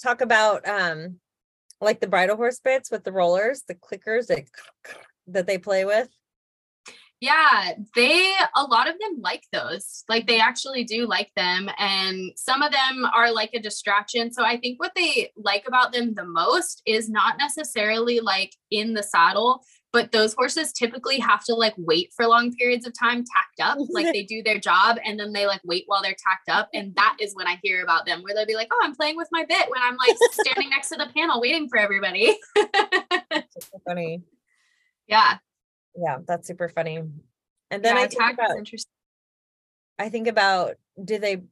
talk 0.02 0.20
about 0.20 0.66
um 0.66 1.16
like 1.80 2.00
the 2.00 2.06
bridle 2.06 2.37
horse 2.37 2.61
bits 2.61 2.90
with 2.90 3.04
the 3.04 3.12
rollers, 3.12 3.64
the 3.66 3.75
clickers 3.75 4.26
that 4.26 4.44
that 5.26 5.47
they 5.47 5.59
play 5.59 5.85
with? 5.85 6.09
Yeah, 7.21 7.73
they 7.95 8.33
a 8.57 8.62
lot 8.65 8.89
of 8.89 8.95
them 8.99 9.21
like 9.21 9.45
those. 9.53 10.05
Like 10.09 10.27
they 10.27 10.41
actually 10.41 10.85
do 10.85 11.07
like 11.07 11.31
them 11.37 11.69
and 11.77 12.33
some 12.35 12.62
of 12.62 12.73
them 12.73 13.05
are 13.15 13.31
like 13.31 13.50
a 13.53 13.61
distraction. 13.61 14.33
So 14.33 14.43
I 14.43 14.57
think 14.57 14.81
what 14.81 14.93
they 14.97 15.31
like 15.37 15.65
about 15.69 15.93
them 15.93 16.15
the 16.15 16.25
most 16.25 16.81
is 16.87 17.11
not 17.11 17.37
necessarily 17.37 18.21
like 18.21 18.57
in 18.71 18.95
the 18.95 19.03
saddle, 19.03 19.62
but 19.93 20.12
those 20.12 20.33
horses 20.33 20.73
typically 20.73 21.19
have 21.19 21.45
to 21.45 21.55
like 21.55 21.75
wait 21.77 22.11
for 22.17 22.27
long 22.27 22.55
periods 22.55 22.87
of 22.87 22.99
time 22.99 23.23
tacked 23.25 23.61
up. 23.61 23.77
Like 23.91 24.15
they 24.15 24.23
do 24.23 24.43
their 24.43 24.59
job 24.59 24.97
and 25.05 25.21
then 25.21 25.35
they 25.35 25.47
like 25.47 25.61
wait 25.62 25.85
while 25.89 26.00
they're 26.00 26.17
tacked 26.27 26.49
up 26.49 26.71
and 26.73 26.95
that 26.95 27.17
is 27.21 27.35
when 27.35 27.47
I 27.47 27.59
hear 27.62 27.83
about 27.83 28.07
them 28.07 28.23
where 28.23 28.35
they'll 28.35 28.47
be 28.47 28.55
like, 28.55 28.69
"Oh, 28.73 28.81
I'm 28.83 28.95
playing 28.95 29.17
with 29.17 29.29
my 29.31 29.45
bit 29.45 29.69
when 29.69 29.83
I'm 29.83 29.97
like 29.97 30.17
standing 30.33 30.71
next 30.71 30.89
to 30.89 30.97
the 30.97 31.11
panel 31.15 31.39
waiting 31.39 31.69
for 31.69 31.77
everybody." 31.77 32.39
so 32.57 33.81
funny. 33.85 34.23
Yeah 35.07 35.39
yeah 35.97 36.18
that's 36.26 36.47
super 36.47 36.68
funny. 36.68 37.02
And 37.73 37.85
then 37.85 37.97
yeah, 37.97 38.02
i 38.02 38.06
think 38.06 38.32
about 38.32 38.56
interesting 38.56 38.90
i 39.99 40.09
think 40.09 40.26
about 40.26 40.75
do 41.02 41.18
they 41.18 41.42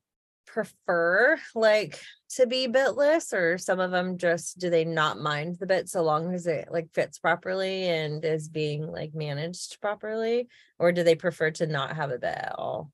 prefer 0.48 1.38
like 1.54 2.00
to 2.30 2.46
be 2.46 2.66
bitless 2.66 3.32
or 3.32 3.58
some 3.58 3.80
of 3.80 3.90
them 3.90 4.18
just 4.18 4.58
do 4.58 4.70
they 4.70 4.84
not 4.84 5.20
mind 5.20 5.56
the 5.58 5.66
bit 5.66 5.88
so 5.88 6.02
long 6.02 6.34
as 6.34 6.46
it 6.46 6.68
like 6.70 6.92
fits 6.92 7.18
properly 7.18 7.88
and 7.88 8.24
is 8.24 8.48
being 8.48 8.90
like 8.90 9.14
managed 9.14 9.80
properly? 9.80 10.48
Or 10.78 10.92
do 10.92 11.02
they 11.02 11.14
prefer 11.14 11.50
to 11.52 11.66
not 11.66 11.96
have 11.96 12.10
a 12.10 12.18
bit 12.18 12.34
at 12.34 12.54
all? 12.56 12.90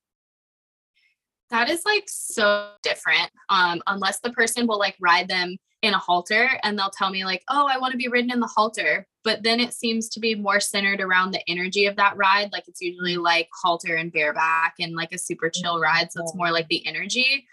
That 1.50 1.70
is 1.70 1.84
like 1.84 2.04
so 2.06 2.70
different 2.82 3.30
um 3.48 3.82
unless 3.86 4.20
the 4.20 4.32
person 4.32 4.66
will 4.66 4.78
like 4.78 4.96
ride 5.00 5.28
them 5.28 5.56
in 5.84 5.94
a 5.94 5.98
halter 5.98 6.48
and 6.62 6.78
they'll 6.78 6.90
tell 6.90 7.10
me 7.10 7.24
like 7.26 7.44
oh 7.50 7.66
i 7.70 7.76
want 7.76 7.92
to 7.92 7.98
be 7.98 8.08
ridden 8.08 8.32
in 8.32 8.40
the 8.40 8.46
halter. 8.46 9.06
But 9.22 9.42
then 9.42 9.58
it 9.58 9.72
seems 9.72 10.08
to 10.10 10.20
be 10.20 10.34
more 10.34 10.60
centered 10.60 11.00
around 11.00 11.30
the 11.30 11.40
energy 11.48 11.86
of 11.86 11.96
that 11.96 12.14
ride. 12.18 12.52
Like 12.52 12.68
it's 12.68 12.82
usually 12.82 13.16
like 13.16 13.48
halter 13.62 13.96
and 13.96 14.12
bareback 14.12 14.74
and 14.78 14.94
like 14.94 15.12
a 15.12 15.18
super 15.18 15.48
chill 15.48 15.80
ride 15.80 16.12
so 16.12 16.22
it's 16.22 16.34
more 16.34 16.50
like 16.50 16.68
the 16.68 16.86
energy. 16.86 17.46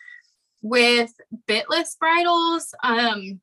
With 0.62 1.14
bitless 1.48 1.98
bridles 1.98 2.74
um 2.84 3.42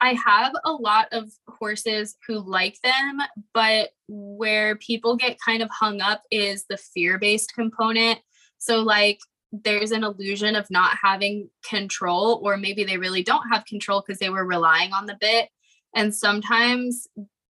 i 0.00 0.14
have 0.14 0.52
a 0.64 0.72
lot 0.72 1.06
of 1.12 1.30
horses 1.48 2.16
who 2.26 2.38
like 2.40 2.76
them 2.82 3.20
but 3.54 3.90
where 4.08 4.76
people 4.76 5.16
get 5.16 5.38
kind 5.44 5.62
of 5.62 5.70
hung 5.70 6.00
up 6.00 6.22
is 6.30 6.64
the 6.68 6.76
fear 6.76 7.18
based 7.18 7.54
component. 7.54 8.18
So 8.58 8.80
like 8.80 9.18
there's 9.52 9.90
an 9.90 10.02
illusion 10.02 10.56
of 10.56 10.70
not 10.70 10.96
having 11.00 11.50
control, 11.68 12.40
or 12.42 12.56
maybe 12.56 12.84
they 12.84 12.96
really 12.96 13.22
don't 13.22 13.48
have 13.50 13.66
control 13.66 14.02
because 14.04 14.18
they 14.18 14.30
were 14.30 14.46
relying 14.46 14.92
on 14.92 15.06
the 15.06 15.16
bit. 15.20 15.48
And 15.94 16.14
sometimes, 16.14 17.06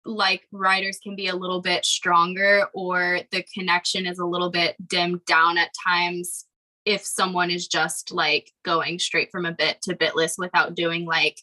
like 0.05 0.47
riders 0.52 0.99
can 1.02 1.17
be 1.17 1.26
a 1.26 1.37
little 1.37 1.61
bit 1.61 1.85
stronger, 1.85 2.67
or 2.73 3.21
the 3.33 3.45
connection 3.52 4.07
is 4.07 4.19
a 4.19 4.25
little 4.25 4.50
bit 4.50 4.76
dimmed 4.88 5.25
down 5.26 5.59
at 5.59 5.73
times 5.87 6.47
if 6.85 7.05
someone 7.05 7.50
is 7.50 7.67
just 7.67 8.12
like 8.12 8.50
going 8.64 8.99
straight 8.99 9.31
from 9.31 9.45
a 9.45 9.52
bit 9.52 9.83
to 9.83 9.95
bitless 9.95 10.38
without 10.38 10.75
doing 10.75 11.05
like 11.05 11.37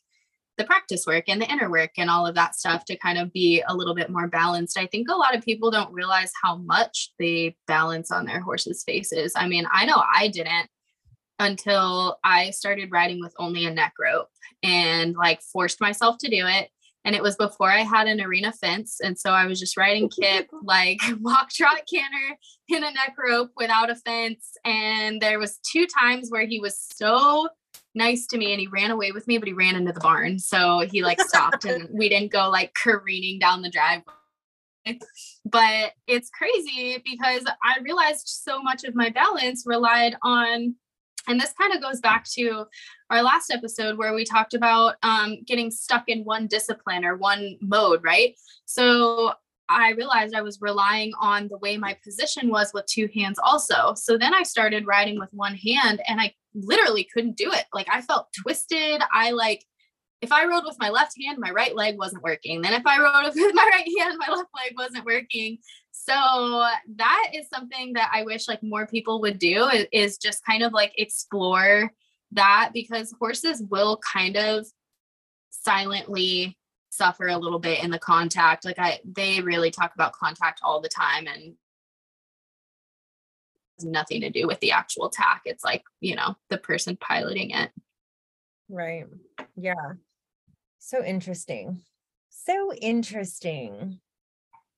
the 0.58 0.64
practice 0.64 1.06
work 1.06 1.26
and 1.28 1.42
the 1.42 1.52
inner 1.52 1.70
work 1.70 1.92
and 1.98 2.10
all 2.10 2.26
of 2.26 2.36
that 2.36 2.56
stuff 2.56 2.86
to 2.86 2.98
kind 2.98 3.18
of 3.18 3.32
be 3.34 3.62
a 3.68 3.76
little 3.76 3.96
bit 3.96 4.10
more 4.10 4.28
balanced. 4.28 4.78
I 4.78 4.86
think 4.88 5.10
a 5.10 5.16
lot 5.16 5.36
of 5.36 5.44
people 5.44 5.70
don't 5.70 5.94
realize 5.94 6.32
how 6.42 6.58
much 6.58 7.12
they 7.20 7.56
balance 7.68 8.12
on 8.12 8.26
their 8.26 8.40
horses' 8.40 8.84
faces. 8.86 9.34
I 9.36 9.48
mean, 9.48 9.66
I 9.72 9.86
know 9.86 10.02
I 10.14 10.30
didn't 10.30 10.70
until 11.40 12.18
I 12.24 12.52
started 12.52 12.92
riding 12.92 13.20
with 13.20 13.34
only 13.38 13.66
a 13.66 13.74
neck 13.74 13.94
rope 14.00 14.30
and 14.64 15.16
like 15.16 15.42
forced 15.42 15.82
myself 15.82 16.18
to 16.20 16.30
do 16.30 16.46
it. 16.48 16.70
And 17.04 17.16
it 17.16 17.22
was 17.22 17.36
before 17.36 17.70
I 17.70 17.82
had 17.82 18.08
an 18.08 18.20
arena 18.20 18.52
fence. 18.52 19.00
And 19.04 19.20
so 19.20 19.30
I 19.30 19.46
was 19.46 19.60
just 19.60 19.78
riding 19.78 20.10
Kip 20.10 20.48
like 20.64 21.00
walk, 21.20 21.52
trot, 21.52 21.82
canter 21.92 22.38
in 22.70 22.84
a 22.84 22.92
neck 22.92 23.16
rope 23.18 23.52
without 23.58 23.92
a 23.92 23.96
fence. 23.96 24.54
And 24.64 25.22
there 25.22 25.38
was 25.38 25.60
two 25.72 25.86
times 25.86 26.32
where 26.32 26.48
he 26.48 26.60
was 26.60 26.80
so 26.80 27.50
nice 27.96 28.28
to 28.28 28.38
me 28.38 28.52
and 28.52 28.60
he 28.60 28.68
ran 28.68 28.92
away 28.92 29.12
with 29.12 29.28
me, 29.28 29.38
but 29.38 29.48
he 29.48 29.54
ran 29.54 29.76
into 29.76 29.92
the 29.92 30.00
barn. 30.00 30.38
So 30.38 30.82
he 30.92 31.04
like 31.04 31.20
stopped 31.22 31.66
and 31.66 31.90
we 31.94 32.10
didn't 32.10 32.32
go 32.32 32.50
like 32.50 32.74
careening 32.74 33.40
down 33.40 33.62
the 33.62 33.70
driveway. 33.70 35.00
But 35.46 35.94
it's 36.08 36.30
crazy 36.30 37.02
because 37.04 37.44
I 37.64 37.80
realized 37.82 38.28
so 38.28 38.62
much 38.62 38.84
of 38.84 38.94
my 38.94 39.10
balance 39.10 39.64
relied 39.66 40.16
on, 40.22 40.76
and 41.28 41.42
this 41.42 41.54
kind 41.60 41.74
of 41.74 41.82
goes 41.82 42.00
back 42.02 42.26
to 42.34 42.66
our 43.10 43.24
last 43.24 43.52
episode 43.52 43.98
where 43.98 44.14
we 44.14 44.26
talked 44.26 44.54
about 44.54 44.96
um, 45.02 45.38
getting 45.48 45.72
stuck 45.72 46.04
in 46.08 46.24
one 46.24 46.46
discipline 46.46 47.04
or 47.04 47.18
one 47.18 47.58
mode, 47.62 48.04
right? 48.04 48.36
So 48.66 49.34
I 49.70 49.92
realized 49.92 50.36
I 50.36 50.42
was 50.42 50.62
relying 50.62 51.14
on 51.20 51.48
the 51.48 51.58
way 51.58 51.78
my 51.78 51.98
position 52.04 52.50
was 52.50 52.72
with 52.74 52.86
two 52.86 53.10
hands 53.16 53.40
also. 53.42 53.96
So 53.96 54.18
then 54.18 54.34
I 54.34 54.44
started 54.44 54.86
riding 54.86 55.20
with 55.20 55.30
one 55.34 55.56
hand 55.56 56.02
and 56.08 56.22
I 56.22 56.34
literally 56.56 57.08
couldn't 57.14 57.38
do 57.38 57.52
it. 57.52 57.66
Like 57.74 57.88
I 57.92 58.02
felt 58.02 58.28
twisted. 58.42 59.02
I 59.12 59.32
like 59.32 59.64
if 60.22 60.32
I 60.32 60.46
rode 60.46 60.64
with 60.66 60.78
my 60.80 60.90
left 60.90 61.14
hand, 61.22 61.38
my 61.40 61.52
right 61.52 61.76
leg 61.76 61.98
wasn't 61.98 62.24
working. 62.24 62.62
Then 62.62 62.74
if 62.74 62.86
I 62.86 63.00
rode 63.00 63.26
with 63.36 63.56
my 63.56 63.70
right 63.72 63.88
hand, 64.00 64.18
my 64.18 64.34
left 64.34 64.50
leg 64.56 64.74
wasn't 64.78 65.06
working. 65.06 65.60
So 65.92 66.14
that 66.96 67.32
is 67.34 67.48
something 67.48 67.94
that 67.94 68.12
I 68.14 68.24
wish 68.24 68.48
like 68.48 68.62
more 68.64 68.88
people 68.88 69.22
would 69.22 69.40
do 69.40 69.70
is, 69.92 70.18
just 70.18 70.46
kind 70.46 70.64
of 70.64 70.74
like 70.74 70.94
explore 70.98 71.92
that 72.32 72.72
because 72.74 73.14
horses 73.20 73.64
will 73.70 73.98
kind 73.98 74.38
of 74.38 74.66
silently 75.50 76.58
suffer 76.90 77.28
a 77.28 77.38
little 77.38 77.60
bit 77.60 77.84
in 77.84 77.92
the 77.92 78.00
contact. 78.00 78.66
Like 78.66 78.80
I 78.80 79.00
they 79.06 79.42
really 79.42 79.72
talk 79.72 79.94
about 79.96 80.14
contact 80.14 80.62
all 80.64 80.82
the 80.82 80.90
time 80.90 81.28
and 81.28 81.56
nothing 83.84 84.22
to 84.22 84.30
do 84.30 84.48
with 84.48 84.60
the 84.60 84.72
actual 84.72 85.10
tack. 85.10 85.42
It's 85.46 85.64
like, 85.64 85.84
you 86.00 86.16
know, 86.16 86.36
the 86.50 86.58
person 86.58 86.98
piloting 87.00 87.52
it. 87.52 87.72
Right. 88.70 89.06
Yeah. 89.56 89.94
So 90.80 91.04
interesting. 91.04 91.82
So 92.30 92.74
interesting. 92.74 94.00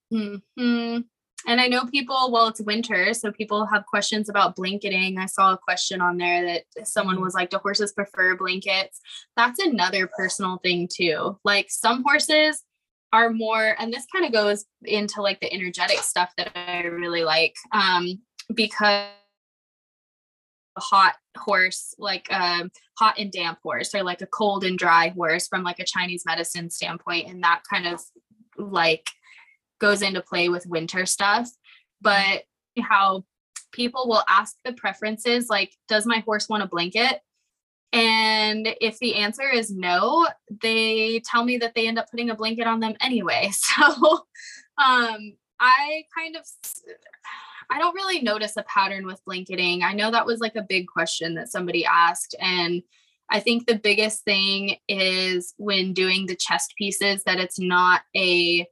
Hmm. 0.10 1.00
And 1.46 1.62
I 1.62 1.68
know 1.68 1.86
people, 1.86 2.32
well, 2.32 2.48
it's 2.48 2.60
winter, 2.60 3.14
so 3.14 3.32
people 3.32 3.66
have 3.68 3.86
questions 3.86 4.28
about 4.28 4.56
blanketing. 4.56 5.18
I 5.18 5.28
saw 5.28 5.54
a 5.54 5.58
question 5.58 6.02
on 6.02 6.18
there 6.18 6.46
that 6.46 6.88
someone 6.88 7.16
mm-hmm. 7.16 7.24
was 7.24 7.36
like, 7.36 7.52
Do 7.52 7.58
horses 7.58 7.94
prefer 7.94 8.36
blankets? 8.36 9.00
That's 9.36 9.60
another 9.60 10.08
personal 10.08 10.58
thing, 10.58 10.90
too. 10.92 11.40
Like 11.44 11.68
some 11.70 12.04
horses 12.06 12.64
are 13.14 13.30
more, 13.30 13.76
and 13.80 13.94
this 13.94 14.06
kind 14.12 14.26
of 14.26 14.34
goes 14.34 14.66
into 14.84 15.22
like 15.22 15.40
the 15.40 15.54
energetic 15.54 16.00
stuff 16.00 16.34
that 16.38 16.52
I 16.56 16.84
really 16.88 17.24
like. 17.24 17.56
Um, 17.72 18.22
because 18.54 19.08
a 20.76 20.80
hot 20.80 21.16
horse 21.36 21.96
like 21.98 22.28
a 22.30 22.40
um, 22.40 22.72
hot 23.00 23.18
and 23.18 23.32
damp 23.32 23.58
horse 23.64 23.96
or 23.96 24.04
like 24.04 24.22
a 24.22 24.28
cold 24.28 24.64
and 24.64 24.78
dry 24.78 25.10
horse 25.10 25.48
from 25.48 25.64
like 25.64 25.80
a 25.80 25.84
chinese 25.84 26.22
medicine 26.24 26.70
standpoint 26.70 27.28
and 27.28 27.42
that 27.42 27.64
kind 27.68 27.88
of 27.88 28.00
like 28.60 29.10
goes 29.80 30.02
into 30.02 30.22
play 30.22 30.50
with 30.50 30.66
winter 30.68 31.06
stuff. 31.06 31.50
But 32.02 32.44
how 32.80 33.26
people 33.72 34.08
will 34.08 34.24
ask 34.28 34.56
the 34.64 34.74
preferences 34.74 35.50
like 35.50 35.74
does 35.88 36.06
my 36.06 36.20
horse 36.20 36.48
want 36.50 36.64
a 36.64 36.68
blanket? 36.68 37.22
And 37.94 38.68
if 38.82 39.00
the 39.00 39.16
answer 39.16 39.50
is 39.50 39.72
no 39.72 40.28
they 40.62 41.22
tell 41.26 41.44
me 41.44 41.58
that 41.58 41.74
they 41.76 41.88
end 41.88 42.00
up 42.00 42.10
putting 42.10 42.30
a 42.30 42.36
blanket 42.36 42.68
on 42.68 42.80
them 42.80 42.96
anyway. 43.02 43.52
So 43.52 44.26
um 44.78 45.34
I 45.60 46.04
kind 46.16 46.36
of 46.36 46.46
I 47.70 47.80
don't 47.80 47.96
really 47.96 48.22
notice 48.22 48.56
a 48.58 48.64
pattern 48.64 49.06
with 49.06 49.24
blanketing. 49.26 49.84
I 49.84 49.94
know 49.94 50.10
that 50.12 50.26
was 50.26 50.40
like 50.40 50.56
a 50.56 50.66
big 50.68 50.88
question 50.88 51.36
that 51.36 51.50
somebody 51.50 51.86
asked 51.86 52.36
and 52.40 52.82
I 53.30 53.40
think 53.40 53.66
the 53.66 53.78
biggest 53.78 54.24
thing 54.24 54.78
is 54.88 55.54
when 55.58 55.94
doing 55.94 56.26
the 56.26 56.36
chest 56.36 56.74
pieces 56.78 57.24
that 57.26 57.40
it's 57.40 57.60
not 57.60 58.02
a 58.16 58.66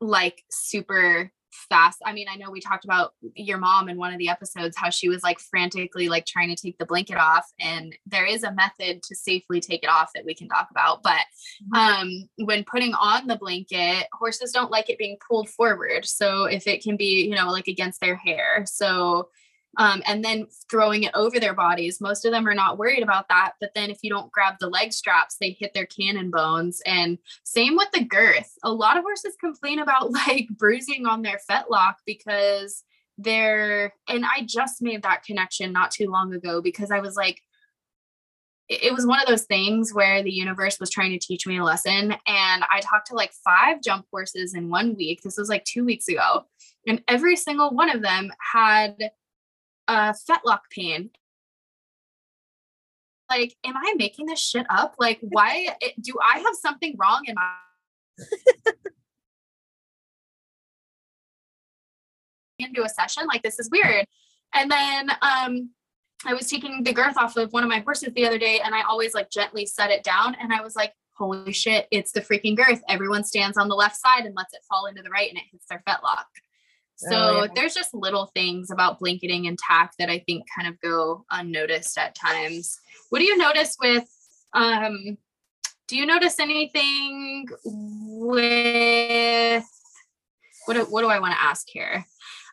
like 0.00 0.42
super 0.50 1.30
fast. 1.72 2.02
I 2.04 2.12
mean, 2.12 2.26
I 2.30 2.36
know 2.36 2.50
we 2.50 2.60
talked 2.60 2.84
about 2.84 3.14
your 3.34 3.56
mom 3.56 3.88
in 3.88 3.96
one 3.96 4.12
of 4.12 4.18
the 4.18 4.28
episodes, 4.28 4.76
how 4.76 4.90
she 4.90 5.08
was 5.08 5.22
like 5.22 5.40
frantically 5.40 6.10
like 6.10 6.26
trying 6.26 6.54
to 6.54 6.60
take 6.60 6.76
the 6.76 6.84
blanket 6.84 7.16
off. 7.16 7.50
And 7.58 7.96
there 8.04 8.26
is 8.26 8.42
a 8.42 8.52
method 8.52 9.02
to 9.04 9.14
safely 9.14 9.58
take 9.58 9.82
it 9.82 9.88
off 9.88 10.10
that 10.14 10.26
we 10.26 10.34
can 10.34 10.48
talk 10.48 10.68
about. 10.70 11.02
But 11.02 11.24
mm-hmm. 11.72 11.74
um, 11.74 12.28
when 12.44 12.64
putting 12.64 12.92
on 12.92 13.26
the 13.26 13.36
blanket, 13.36 14.06
horses 14.12 14.52
don't 14.52 14.70
like 14.70 14.90
it 14.90 14.98
being 14.98 15.16
pulled 15.26 15.48
forward. 15.48 16.04
So 16.04 16.44
if 16.44 16.66
it 16.66 16.82
can 16.82 16.98
be, 16.98 17.24
you 17.24 17.34
know, 17.34 17.50
like 17.50 17.68
against 17.68 18.02
their 18.02 18.16
hair. 18.16 18.64
So 18.66 19.30
um, 19.78 20.02
and 20.06 20.24
then 20.24 20.46
throwing 20.70 21.04
it 21.04 21.12
over 21.14 21.40
their 21.40 21.54
bodies. 21.54 22.00
Most 22.00 22.24
of 22.24 22.32
them 22.32 22.46
are 22.46 22.54
not 22.54 22.78
worried 22.78 23.02
about 23.02 23.28
that. 23.28 23.52
But 23.60 23.70
then 23.74 23.90
if 23.90 23.98
you 24.02 24.10
don't 24.10 24.30
grab 24.30 24.56
the 24.60 24.68
leg 24.68 24.92
straps, 24.92 25.36
they 25.40 25.56
hit 25.58 25.72
their 25.72 25.86
cannon 25.86 26.30
bones. 26.30 26.82
And 26.84 27.18
same 27.44 27.76
with 27.76 27.90
the 27.92 28.04
girth. 28.04 28.52
A 28.62 28.72
lot 28.72 28.96
of 28.96 29.04
horses 29.04 29.36
complain 29.40 29.78
about 29.78 30.10
like 30.28 30.48
bruising 30.50 31.06
on 31.06 31.22
their 31.22 31.38
fetlock 31.50 31.94
because 32.06 32.84
they're, 33.18 33.94
and 34.08 34.24
I 34.24 34.44
just 34.46 34.82
made 34.82 35.02
that 35.02 35.24
connection 35.24 35.72
not 35.72 35.90
too 35.90 36.08
long 36.08 36.34
ago 36.34 36.60
because 36.60 36.90
I 36.90 37.00
was 37.00 37.16
like, 37.16 37.40
it 38.68 38.94
was 38.94 39.06
one 39.06 39.20
of 39.20 39.26
those 39.26 39.44
things 39.44 39.92
where 39.92 40.22
the 40.22 40.30
universe 40.30 40.78
was 40.80 40.88
trying 40.88 41.10
to 41.10 41.18
teach 41.18 41.46
me 41.46 41.58
a 41.58 41.64
lesson. 41.64 42.12
And 42.12 42.64
I 42.70 42.80
talked 42.80 43.08
to 43.08 43.14
like 43.14 43.32
five 43.44 43.82
jump 43.82 44.06
horses 44.10 44.54
in 44.54 44.70
one 44.70 44.96
week. 44.96 45.20
This 45.22 45.36
was 45.36 45.48
like 45.48 45.64
two 45.64 45.84
weeks 45.84 46.08
ago. 46.08 46.44
And 46.86 47.02
every 47.06 47.36
single 47.36 47.70
one 47.70 47.90
of 47.90 48.02
them 48.02 48.32
had 48.52 48.96
uh, 49.92 50.12
fetlock 50.28 50.60
pain. 50.70 51.10
Like, 53.30 53.56
am 53.64 53.76
I 53.76 53.94
making 53.96 54.26
this 54.26 54.40
shit 54.40 54.66
up? 54.70 54.94
Like, 54.98 55.18
why 55.22 55.76
it, 55.80 56.00
do 56.00 56.14
I 56.22 56.38
have 56.38 56.54
something 56.60 56.96
wrong 56.98 57.22
in 57.26 57.34
my 57.34 57.52
into 62.58 62.82
a 62.82 62.88
session? 62.88 63.26
Like, 63.26 63.42
this 63.42 63.58
is 63.58 63.70
weird. 63.70 64.06
And 64.54 64.70
then 64.70 65.10
um, 65.22 65.70
I 66.26 66.34
was 66.34 66.48
taking 66.48 66.82
the 66.82 66.92
girth 66.92 67.16
off 67.16 67.36
of 67.36 67.52
one 67.52 67.62
of 67.62 67.68
my 67.68 67.80
horses 67.80 68.12
the 68.14 68.26
other 68.26 68.38
day, 68.38 68.60
and 68.64 68.74
I 68.74 68.82
always 68.82 69.14
like 69.14 69.30
gently 69.30 69.66
set 69.66 69.90
it 69.90 70.04
down, 70.04 70.36
and 70.40 70.52
I 70.52 70.62
was 70.62 70.76
like, 70.76 70.92
holy 71.14 71.52
shit, 71.52 71.86
it's 71.90 72.12
the 72.12 72.20
freaking 72.20 72.56
girth. 72.56 72.82
Everyone 72.88 73.24
stands 73.24 73.56
on 73.56 73.68
the 73.68 73.74
left 73.74 73.96
side 73.96 74.24
and 74.24 74.34
lets 74.34 74.54
it 74.54 74.60
fall 74.68 74.86
into 74.86 75.02
the 75.02 75.10
right, 75.10 75.28
and 75.28 75.38
it 75.38 75.44
hits 75.50 75.66
their 75.68 75.82
fetlock. 75.86 76.24
So 77.10 77.16
oh, 77.16 77.42
yeah. 77.42 77.48
there's 77.54 77.74
just 77.74 77.92
little 77.94 78.30
things 78.34 78.70
about 78.70 79.00
blanketing 79.00 79.48
and 79.48 79.58
tack 79.58 79.92
that 79.98 80.08
I 80.08 80.20
think 80.20 80.44
kind 80.56 80.68
of 80.68 80.80
go 80.80 81.24
unnoticed 81.30 81.98
at 81.98 82.14
times. 82.14 82.78
What 83.10 83.18
do 83.18 83.24
you 83.24 83.36
notice 83.36 83.76
with 83.80 84.08
um 84.54 85.18
do 85.88 85.96
you 85.96 86.06
notice 86.06 86.38
anything 86.38 87.48
with 87.64 89.64
what 90.66 90.74
do, 90.74 90.84
what 90.84 91.00
do 91.02 91.08
I 91.08 91.18
want 91.18 91.34
to 91.34 91.42
ask 91.42 91.66
here? 91.68 92.06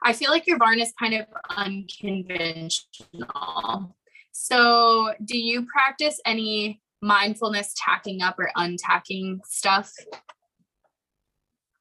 I 0.03 0.13
feel 0.13 0.31
like 0.31 0.47
your 0.47 0.57
barn 0.57 0.79
is 0.79 0.91
kind 0.97 1.13
of 1.13 1.27
unconventional. 1.49 3.95
So, 4.31 5.13
do 5.23 5.37
you 5.37 5.67
practice 5.67 6.19
any 6.25 6.81
mindfulness 7.01 7.73
tacking 7.77 8.21
up 8.21 8.39
or 8.39 8.49
untacking 8.55 9.41
stuff? 9.45 9.91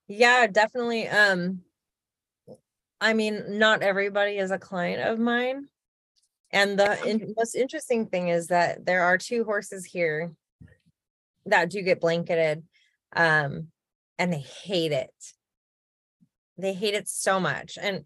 Yeah, 0.06 0.46
definitely. 0.46 1.08
Um 1.08 1.62
I 3.00 3.14
mean, 3.14 3.58
not 3.58 3.82
everybody 3.82 4.38
is 4.38 4.50
a 4.50 4.58
client 4.58 5.02
of 5.02 5.18
mine. 5.18 5.68
And 6.50 6.78
the 6.78 7.04
in, 7.06 7.34
most 7.36 7.54
interesting 7.54 8.06
thing 8.06 8.28
is 8.28 8.48
that 8.48 8.84
there 8.84 9.02
are 9.02 9.18
two 9.18 9.44
horses 9.44 9.84
here 9.84 10.32
that 11.46 11.70
do 11.70 11.82
get 11.82 12.00
blanketed 12.00 12.62
um 13.14 13.68
and 14.18 14.32
they 14.32 14.40
hate 14.40 14.92
it. 14.92 15.12
They 16.56 16.74
hate 16.74 16.94
it 16.94 17.08
so 17.08 17.38
much. 17.38 17.78
And 17.80 18.04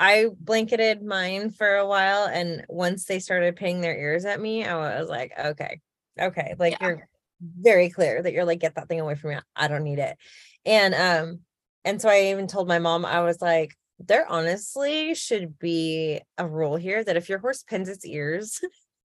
I 0.00 0.26
blanketed 0.40 1.02
mine 1.02 1.50
for 1.50 1.76
a 1.76 1.86
while 1.86 2.26
and 2.26 2.64
once 2.68 3.04
they 3.04 3.20
started 3.20 3.56
paying 3.56 3.80
their 3.80 3.96
ears 3.96 4.24
at 4.24 4.40
me, 4.40 4.64
I 4.64 4.98
was 4.98 5.08
like, 5.08 5.32
okay. 5.38 5.80
Okay, 6.20 6.54
like 6.58 6.76
yeah. 6.80 6.88
you're 6.88 7.08
very 7.40 7.90
clear 7.90 8.22
that 8.22 8.32
you're 8.32 8.44
like 8.44 8.60
get 8.60 8.76
that 8.76 8.88
thing 8.88 9.00
away 9.00 9.14
from 9.14 9.30
me. 9.30 9.36
I 9.54 9.68
don't 9.68 9.84
need 9.84 9.98
it. 9.98 10.16
And 10.64 10.94
um 10.94 11.40
and 11.84 12.00
so 12.00 12.08
I 12.08 12.30
even 12.30 12.46
told 12.46 12.66
my 12.66 12.78
mom 12.78 13.04
I 13.04 13.20
was 13.20 13.40
like 13.42 13.74
there 13.98 14.26
honestly 14.28 15.14
should 15.14 15.58
be 15.58 16.20
a 16.38 16.46
rule 16.46 16.76
here 16.76 17.02
that 17.04 17.16
if 17.16 17.28
your 17.28 17.38
horse 17.38 17.62
pins 17.62 17.88
its 17.88 18.04
ears 18.04 18.60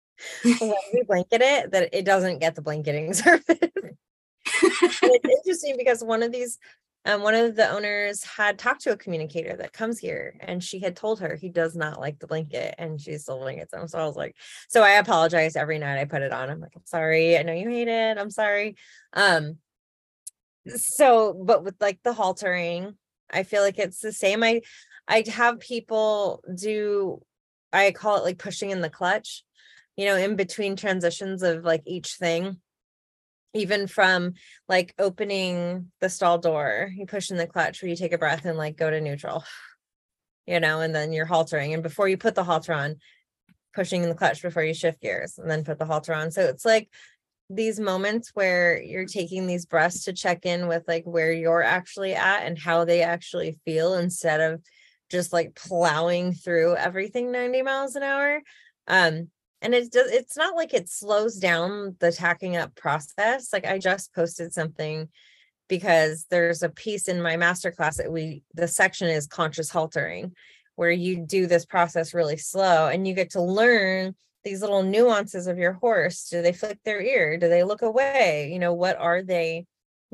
when 0.44 0.74
we 0.94 1.04
blanket 1.04 1.42
it, 1.42 1.72
that 1.72 1.90
it 1.94 2.06
doesn't 2.06 2.40
get 2.40 2.56
the 2.56 2.62
blanketing 2.62 3.14
service. 3.14 3.44
it's 4.62 5.02
interesting 5.02 5.76
because 5.78 6.04
one 6.04 6.24
of 6.24 6.32
these 6.32 6.58
um, 7.06 7.22
one 7.24 7.34
of 7.34 7.56
the 7.56 7.70
owners 7.70 8.24
had 8.24 8.60
talked 8.60 8.82
to 8.82 8.92
a 8.92 8.98
communicator 8.98 9.56
that 9.56 9.72
comes 9.72 10.00
here 10.00 10.36
and 10.42 10.62
she 10.62 10.80
had 10.80 10.98
told 10.98 11.22
her 11.22 11.36
he 11.36 11.50
does 11.50 11.76
not 11.76 12.00
like 12.00 12.20
the 12.20 12.28
blanket 12.28 12.76
and 12.78 13.00
she 13.00 13.18
still 13.18 13.40
blankets 13.40 13.74
him. 13.74 13.88
So 13.88 14.00
I 14.00 14.06
was 14.06 14.18
like, 14.18 14.36
so 14.68 14.84
I 14.84 14.92
apologize 14.92 15.56
every 15.56 15.80
night 15.80 15.98
I 15.98 16.06
put 16.06 16.24
it 16.24 16.34
on. 16.34 16.50
I'm 16.50 16.60
like, 16.60 16.74
I'm 16.76 16.86
sorry. 16.86 17.38
I 17.38 17.44
know 17.44 17.54
you 17.54 17.70
hate 17.70 17.88
it. 17.88 18.18
I'm 18.18 18.30
sorry. 18.30 18.76
Um, 19.14 19.58
so, 20.76 21.34
but 21.34 21.64
with 21.64 21.76
like 21.80 22.00
the 22.04 22.14
haltering, 22.14 22.96
I 23.32 23.44
feel 23.44 23.62
like 23.62 23.78
it's 23.78 24.02
the 24.02 24.14
same. 24.14 24.44
I 24.44 24.62
I 25.08 25.24
have 25.28 25.60
people 25.60 26.44
do 26.56 27.22
I 27.72 27.92
call 27.92 28.18
it 28.18 28.24
like 28.24 28.38
pushing 28.38 28.72
in 28.72 28.82
the 28.82 28.90
clutch, 28.90 29.44
you 29.96 30.06
know, 30.06 30.16
in 30.16 30.36
between 30.36 30.76
transitions 30.76 31.44
of 31.44 31.64
like 31.64 31.84
each 31.86 32.14
thing. 32.14 32.58
Even 33.56 33.88
from 33.88 34.34
like 34.68 34.94
opening 35.00 35.92
the 36.02 36.10
stall 36.10 36.38
door, 36.38 36.92
you 36.96 37.08
push 37.08 37.32
in 37.32 37.38
the 37.38 37.48
clutch 37.48 37.82
where 37.82 37.90
you 37.90 37.96
take 37.96 38.14
a 38.14 38.18
breath 38.18 38.46
and 38.46 38.58
like 38.58 38.78
go 38.78 38.90
to 38.90 39.02
neutral, 39.02 39.44
you 40.46 40.60
know, 40.60 40.82
and 40.82 40.94
then 40.94 41.14
you're 41.14 41.26
haltering. 41.26 41.74
And 41.74 41.82
before 41.82 42.08
you 42.08 42.16
put 42.16 42.36
the 42.36 42.44
halter 42.44 42.74
on, 42.74 42.98
pushing 43.74 44.04
in 44.04 44.10
the 44.10 44.16
clutch 44.16 44.42
before 44.42 44.64
you 44.64 44.74
shift 44.74 45.02
gears 45.02 45.40
and 45.40 45.50
then 45.50 45.64
put 45.64 45.80
the 45.80 45.86
halter 45.86 46.14
on. 46.14 46.30
So 46.32 46.42
it's 46.44 46.66
like 46.66 46.90
these 47.50 47.80
moments 47.80 48.32
where 48.34 48.82
you're 48.82 49.06
taking 49.06 49.48
these 49.48 49.66
breaths 49.66 50.04
to 50.06 50.14
check 50.14 50.46
in 50.46 50.68
with 50.68 50.84
like 50.88 51.04
where 51.06 51.32
you're 51.32 51.64
actually 51.64 52.14
at 52.14 52.46
and 52.46 52.60
how 52.60 52.86
they 52.86 53.02
actually 53.02 53.58
feel 53.66 53.96
instead 53.96 54.40
of 54.40 54.62
just 55.10 55.34
like 55.34 55.56
plowing 55.56 56.34
through 56.34 56.76
everything 56.76 57.32
90 57.32 57.64
miles 57.64 57.96
an 57.96 58.04
hour. 58.04 58.42
Um 58.88 59.30
and 59.62 59.74
it 59.74 59.92
does 59.92 60.12
it's 60.12 60.38
not 60.38 60.56
like 60.56 60.74
it 60.74 60.88
slows 60.88 61.38
down 61.38 61.96
the 62.00 62.12
tacking 62.12 62.56
up 62.56 62.76
process. 62.76 63.52
Like 63.52 63.66
i 63.66 63.80
just 63.80 64.14
posted 64.14 64.54
something 64.54 65.10
because 65.68 66.26
there's 66.30 66.64
a 66.64 66.70
piece 66.70 67.08
in 67.08 67.22
my 67.22 67.36
masterclass 67.36 67.98
that 67.98 68.12
we 68.12 68.44
the 68.54 68.68
section 68.68 69.08
is 69.08 69.28
conscious 69.28 69.72
haltering 69.72 70.34
where 70.76 70.92
you 70.92 71.26
do 71.26 71.48
this 71.48 71.66
process 71.66 72.14
really 72.14 72.38
slow 72.38 72.88
and 72.88 73.08
you 73.08 73.14
get 73.14 73.32
to 73.32 73.42
learn 73.42 74.16
these 74.44 74.62
little 74.62 74.84
nuances 74.84 75.48
of 75.48 75.58
your 75.58 75.74
horse 75.74 76.30
do 76.30 76.42
they 76.42 76.54
flick 76.54 76.80
their 76.84 77.02
ear? 77.02 77.38
Do 77.38 77.50
they 77.50 77.64
look 77.64 77.82
away? 77.82 78.50
You 78.52 78.60
know 78.60 78.74
what 78.74 78.98
are 78.98 79.22
they 79.22 79.66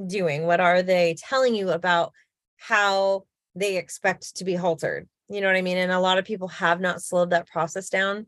doing? 0.08 0.46
What 0.46 0.60
are 0.60 0.82
they 0.82 1.16
telling 1.18 1.56
you 1.56 1.70
about 1.72 2.12
how 2.58 3.26
they 3.56 3.78
expect 3.78 4.38
to 4.38 4.46
be 4.46 4.56
haltered? 4.56 5.08
You 5.30 5.42
know 5.42 5.48
what 5.48 5.56
i 5.56 5.62
mean? 5.62 5.78
And 5.78 5.92
a 5.92 6.00
lot 6.00 6.18
of 6.18 6.26
people 6.26 6.48
have 6.50 6.80
not 6.80 7.02
slowed 7.02 7.32
that 7.32 7.48
process 7.48 7.90
down 7.90 8.28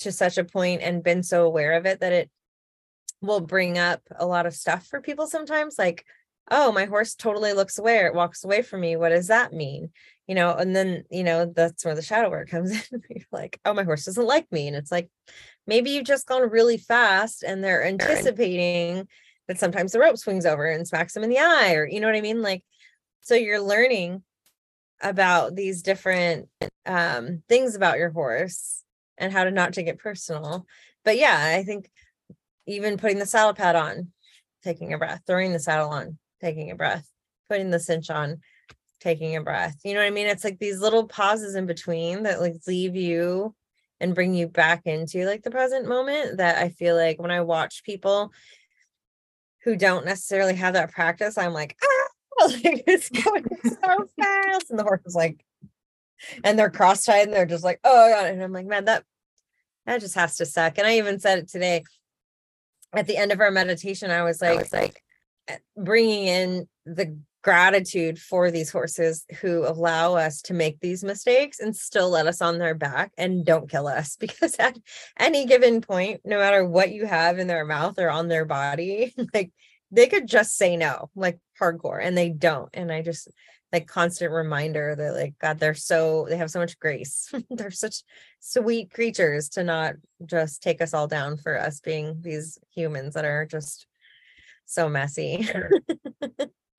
to 0.00 0.12
such 0.12 0.38
a 0.38 0.44
point 0.44 0.82
and 0.82 1.02
been 1.02 1.22
so 1.22 1.44
aware 1.44 1.74
of 1.74 1.86
it 1.86 2.00
that 2.00 2.12
it 2.12 2.30
will 3.20 3.40
bring 3.40 3.78
up 3.78 4.00
a 4.16 4.26
lot 4.26 4.46
of 4.46 4.54
stuff 4.54 4.86
for 4.86 5.00
people 5.00 5.26
sometimes 5.26 5.78
like 5.78 6.04
oh 6.50 6.72
my 6.72 6.84
horse 6.84 7.14
totally 7.14 7.52
looks 7.52 7.78
away 7.78 7.98
or 7.98 8.06
it 8.06 8.14
walks 8.14 8.44
away 8.44 8.62
from 8.62 8.80
me 8.80 8.96
what 8.96 9.10
does 9.10 9.28
that 9.28 9.52
mean? 9.52 9.90
You 10.26 10.34
know 10.34 10.54
and 10.54 10.74
then 10.74 11.04
you 11.10 11.24
know 11.24 11.46
that's 11.46 11.84
where 11.84 11.94
the 11.94 12.02
shadow 12.02 12.30
work 12.30 12.48
comes 12.50 12.70
in 12.70 13.02
you're 13.10 13.24
like 13.32 13.60
oh 13.64 13.74
my 13.74 13.84
horse 13.84 14.04
doesn't 14.04 14.26
like 14.26 14.50
me 14.52 14.68
and 14.68 14.76
it's 14.76 14.92
like 14.92 15.08
maybe 15.66 15.90
you've 15.90 16.04
just 16.04 16.26
gone 16.26 16.48
really 16.48 16.76
fast 16.76 17.42
and 17.42 17.62
they're 17.62 17.84
anticipating 17.84 19.08
that 19.48 19.58
sometimes 19.58 19.92
the 19.92 19.98
rope 19.98 20.16
swings 20.16 20.46
over 20.46 20.66
and 20.66 20.86
smacks 20.86 21.14
them 21.14 21.24
in 21.24 21.30
the 21.30 21.38
eye 21.38 21.74
or 21.74 21.86
you 21.86 22.00
know 22.00 22.06
what 22.06 22.16
i 22.16 22.20
mean? 22.20 22.42
Like 22.42 22.64
so 23.22 23.34
you're 23.34 23.60
learning 23.60 24.22
about 25.02 25.54
these 25.54 25.82
different 25.82 26.48
um, 26.86 27.42
things 27.48 27.74
about 27.74 27.98
your 27.98 28.10
horse 28.10 28.82
and 29.18 29.32
how 29.32 29.44
to 29.44 29.50
not 29.50 29.72
take 29.72 29.86
it 29.86 29.98
personal. 29.98 30.66
But 31.04 31.16
yeah 31.16 31.54
i 31.56 31.62
think 31.64 31.90
even 32.66 32.98
putting 32.98 33.18
the 33.18 33.26
saddle 33.26 33.54
pad 33.54 33.74
on 33.74 34.12
taking 34.62 34.92
a 34.92 34.98
breath 34.98 35.22
throwing 35.26 35.52
the 35.52 35.58
saddle 35.58 35.90
on 35.90 36.18
taking 36.40 36.70
a 36.70 36.74
breath 36.74 37.06
putting 37.50 37.70
the 37.70 37.80
cinch 37.80 38.08
on 38.08 38.40
taking 39.00 39.36
a 39.36 39.42
breath. 39.42 39.76
You 39.84 39.94
know 39.94 40.00
what 40.00 40.06
I 40.06 40.10
mean? 40.10 40.26
It's 40.26 40.44
like 40.44 40.58
these 40.58 40.80
little 40.80 41.06
pauses 41.06 41.54
in 41.54 41.66
between 41.66 42.22
that 42.22 42.40
like 42.40 42.54
leave 42.66 42.96
you 42.96 43.54
and 43.98 44.14
bring 44.14 44.34
you 44.34 44.46
back 44.46 44.82
into 44.86 45.26
like 45.26 45.42
the 45.42 45.50
present 45.50 45.86
moment 45.86 46.38
that 46.38 46.58
I 46.58 46.70
feel 46.70 46.96
like 46.96 47.20
when 47.20 47.30
I 47.30 47.40
watch 47.40 47.82
people 47.82 48.32
who 49.64 49.76
don't 49.76 50.06
necessarily 50.06 50.54
have 50.54 50.74
that 50.74 50.92
practice, 50.92 51.36
I'm 51.36 51.52
like, 51.52 51.76
ah, 51.82 52.46
like 52.46 52.84
it's 52.86 53.10
going 53.10 53.44
so 53.64 54.08
fast. 54.20 54.70
And 54.70 54.78
the 54.78 54.84
horse 54.84 55.02
is 55.04 55.14
like, 55.14 55.44
and 56.44 56.58
they're 56.58 56.70
cross-tied 56.70 57.26
and 57.26 57.32
they're 57.32 57.46
just 57.46 57.64
like, 57.64 57.80
oh 57.84 58.08
god. 58.10 58.26
And 58.26 58.42
I'm 58.42 58.52
like, 58.52 58.66
man, 58.66 58.84
that 58.84 59.04
that 59.86 60.00
just 60.00 60.14
has 60.14 60.36
to 60.36 60.46
suck. 60.46 60.78
And 60.78 60.86
I 60.86 60.98
even 60.98 61.18
said 61.18 61.38
it 61.40 61.48
today 61.48 61.82
at 62.92 63.06
the 63.06 63.16
end 63.16 63.32
of 63.32 63.40
our 63.40 63.50
meditation. 63.50 64.10
I 64.10 64.22
was 64.22 64.40
like, 64.40 64.58
I 64.58 64.62
was 64.62 64.72
like 64.72 65.02
Eh, 65.50 65.58
bringing 65.76 66.26
in 66.26 66.68
the 66.86 67.18
gratitude 67.42 68.18
for 68.18 68.50
these 68.50 68.70
horses 68.70 69.24
who 69.40 69.66
allow 69.66 70.14
us 70.14 70.42
to 70.42 70.52
make 70.52 70.78
these 70.80 71.02
mistakes 71.02 71.58
and 71.58 71.74
still 71.74 72.10
let 72.10 72.26
us 72.26 72.42
on 72.42 72.58
their 72.58 72.74
back 72.74 73.12
and 73.16 73.46
don't 73.46 73.70
kill 73.70 73.86
us. 73.86 74.16
Because 74.20 74.56
at 74.56 74.78
any 75.18 75.46
given 75.46 75.80
point 75.80 76.20
no 76.24 76.38
matter 76.38 76.64
what 76.64 76.92
you 76.92 77.06
have 77.06 77.38
in 77.38 77.46
their 77.46 77.64
mouth 77.64 77.98
or 77.98 78.10
on 78.10 78.28
their 78.28 78.44
body 78.44 79.14
like 79.34 79.52
they 79.90 80.06
could 80.06 80.28
just 80.28 80.56
say 80.56 80.76
no 80.76 81.10
like 81.14 81.38
hardcore 81.60 82.00
and 82.02 82.16
they 82.16 82.28
don't. 82.28 82.68
And 82.74 82.92
i 82.92 83.02
just 83.02 83.28
like 83.72 83.86
constant 83.86 84.32
reminder 84.32 84.94
that 84.96 85.14
like 85.14 85.34
god 85.38 85.58
they're 85.58 85.74
so 85.74 86.26
they 86.28 86.36
have 86.36 86.50
so 86.50 86.60
much 86.60 86.78
grace. 86.78 87.32
They're 87.50 87.70
such 87.70 88.02
sweet 88.40 88.92
creatures 88.92 89.48
to 89.50 89.64
not 89.64 89.94
just 90.26 90.62
take 90.62 90.82
us 90.82 90.92
all 90.92 91.06
down 91.06 91.36
for 91.38 91.58
us 91.58 91.80
being 91.80 92.20
these 92.20 92.58
humans 92.74 93.14
that 93.14 93.24
are 93.24 93.46
just 93.46 93.86
so 94.70 94.88
messy 94.88 95.48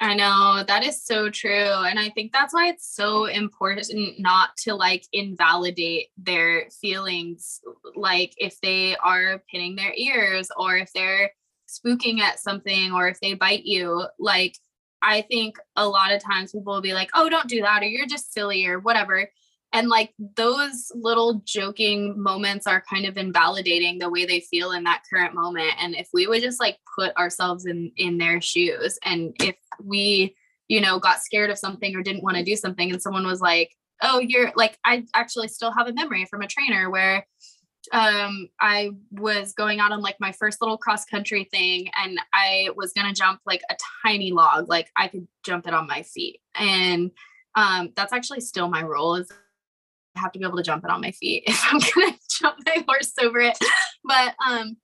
I 0.04 0.16
know 0.16 0.64
that 0.68 0.84
is 0.84 1.06
so 1.06 1.30
true. 1.30 1.52
And 1.52 2.00
I 2.00 2.10
think 2.10 2.34
that's 2.34 2.56
why 2.56 2.70
it's 2.70 2.92
so 2.92 3.26
important 3.26 3.88
not 4.18 4.58
to 4.64 4.74
like 4.74 5.06
invalidate 5.14 6.08
their 6.18 6.70
feelings. 6.82 7.62
Like 7.96 8.34
if 8.38 8.60
they 8.62 8.96
are 8.98 9.44
pinning 9.52 9.76
their 9.76 9.94
ears 9.96 10.50
or 10.58 10.76
if 10.76 10.92
they're 10.92 11.32
spooking 11.70 12.20
at 12.20 12.40
something 12.40 12.92
or 12.94 13.10
if 13.10 13.20
they 13.20 13.36
bite 13.36 13.66
you, 13.66 14.04
like 14.18 14.58
I 15.04 15.22
think 15.22 15.58
a 15.76 15.88
lot 15.88 16.12
of 16.12 16.24
times 16.24 16.52
people 16.52 16.74
will 16.74 16.82
be 16.82 16.94
like, 16.94 17.12
oh, 17.14 17.30
don't 17.30 17.48
do 17.48 17.62
that, 17.62 17.84
or 17.84 17.88
you're 17.88 18.08
just 18.08 18.34
silly, 18.34 18.66
or 18.66 18.80
whatever 18.80 19.30
and 19.74 19.88
like 19.88 20.14
those 20.36 20.92
little 20.96 21.42
joking 21.46 22.22
moments 22.22 22.68
are 22.68 22.84
kind 22.90 23.06
of 23.06 23.18
invalidating 23.18 24.00
the 24.00 24.10
way 24.10 24.26
they 24.26 24.42
feel 24.42 24.72
in 24.72 24.84
that 24.84 25.04
current 25.10 25.34
moment. 25.34 25.72
And 25.80 25.96
if 25.96 26.10
we 26.14 26.28
would 26.28 26.42
just 26.42 26.60
like 26.60 26.78
put 26.96 27.16
ourselves 27.18 27.66
in 27.66 27.92
in 27.98 28.18
their 28.18 28.42
shoes 28.42 29.00
and 29.04 29.34
if 29.40 29.56
we 29.84 30.36
you 30.68 30.80
know 30.80 31.00
got 31.00 31.22
scared 31.22 31.50
of 31.50 31.58
something 31.58 31.96
or 31.96 32.02
didn't 32.02 32.24
want 32.24 32.38
to 32.38 32.44
do 32.44 32.56
something 32.56 32.92
and 32.92 33.02
someone 33.02 33.26
was 33.26 33.42
like 33.42 33.76
oh 34.02 34.20
you're 34.20 34.52
like 34.56 34.78
i 34.86 35.04
actually 35.14 35.48
still 35.48 35.72
have 35.72 35.88
a 35.88 35.94
memory 35.94 36.26
from 36.26 36.42
a 36.42 36.48
trainer 36.48 36.90
where 36.90 37.26
um 37.94 38.48
i 38.60 38.90
was 39.12 39.54
going 39.54 39.80
out 39.80 39.92
on 39.92 40.02
like 40.02 40.16
my 40.20 40.32
first 40.32 40.62
little 40.62 40.78
cross 40.78 41.04
country 41.04 41.48
thing 41.52 41.90
and 42.02 42.20
i 42.34 42.70
was 42.76 42.94
going 42.94 43.08
to 43.08 43.14
jump 43.14 43.42
like 43.46 43.62
a 43.70 43.76
tiny 44.06 44.32
log 44.32 44.70
like 44.70 44.90
i 44.96 45.08
could 45.08 45.28
jump 45.44 45.68
it 45.68 45.74
on 45.74 45.88
my 45.88 46.04
feet. 46.04 46.40
And 46.56 47.12
um 47.56 47.92
that's 47.96 48.14
actually 48.14 48.42
still 48.42 48.70
my 48.70 48.84
role 48.84 49.16
is 49.16 49.30
have 50.16 50.32
to 50.32 50.40
be 50.40 50.46
able 50.46 50.58
to 50.58 50.64
jump 50.64 50.84
it 50.84 50.90
on 50.90 51.02
my 51.02 51.12
feet 51.12 51.44
if 51.48 51.64
I'm 51.72 51.80
gonna 51.80 52.18
jump 52.40 52.58
my 52.66 52.84
horse 52.88 53.14
over 53.22 53.40
it. 53.40 53.58
But 54.04 54.36
um 54.48 54.78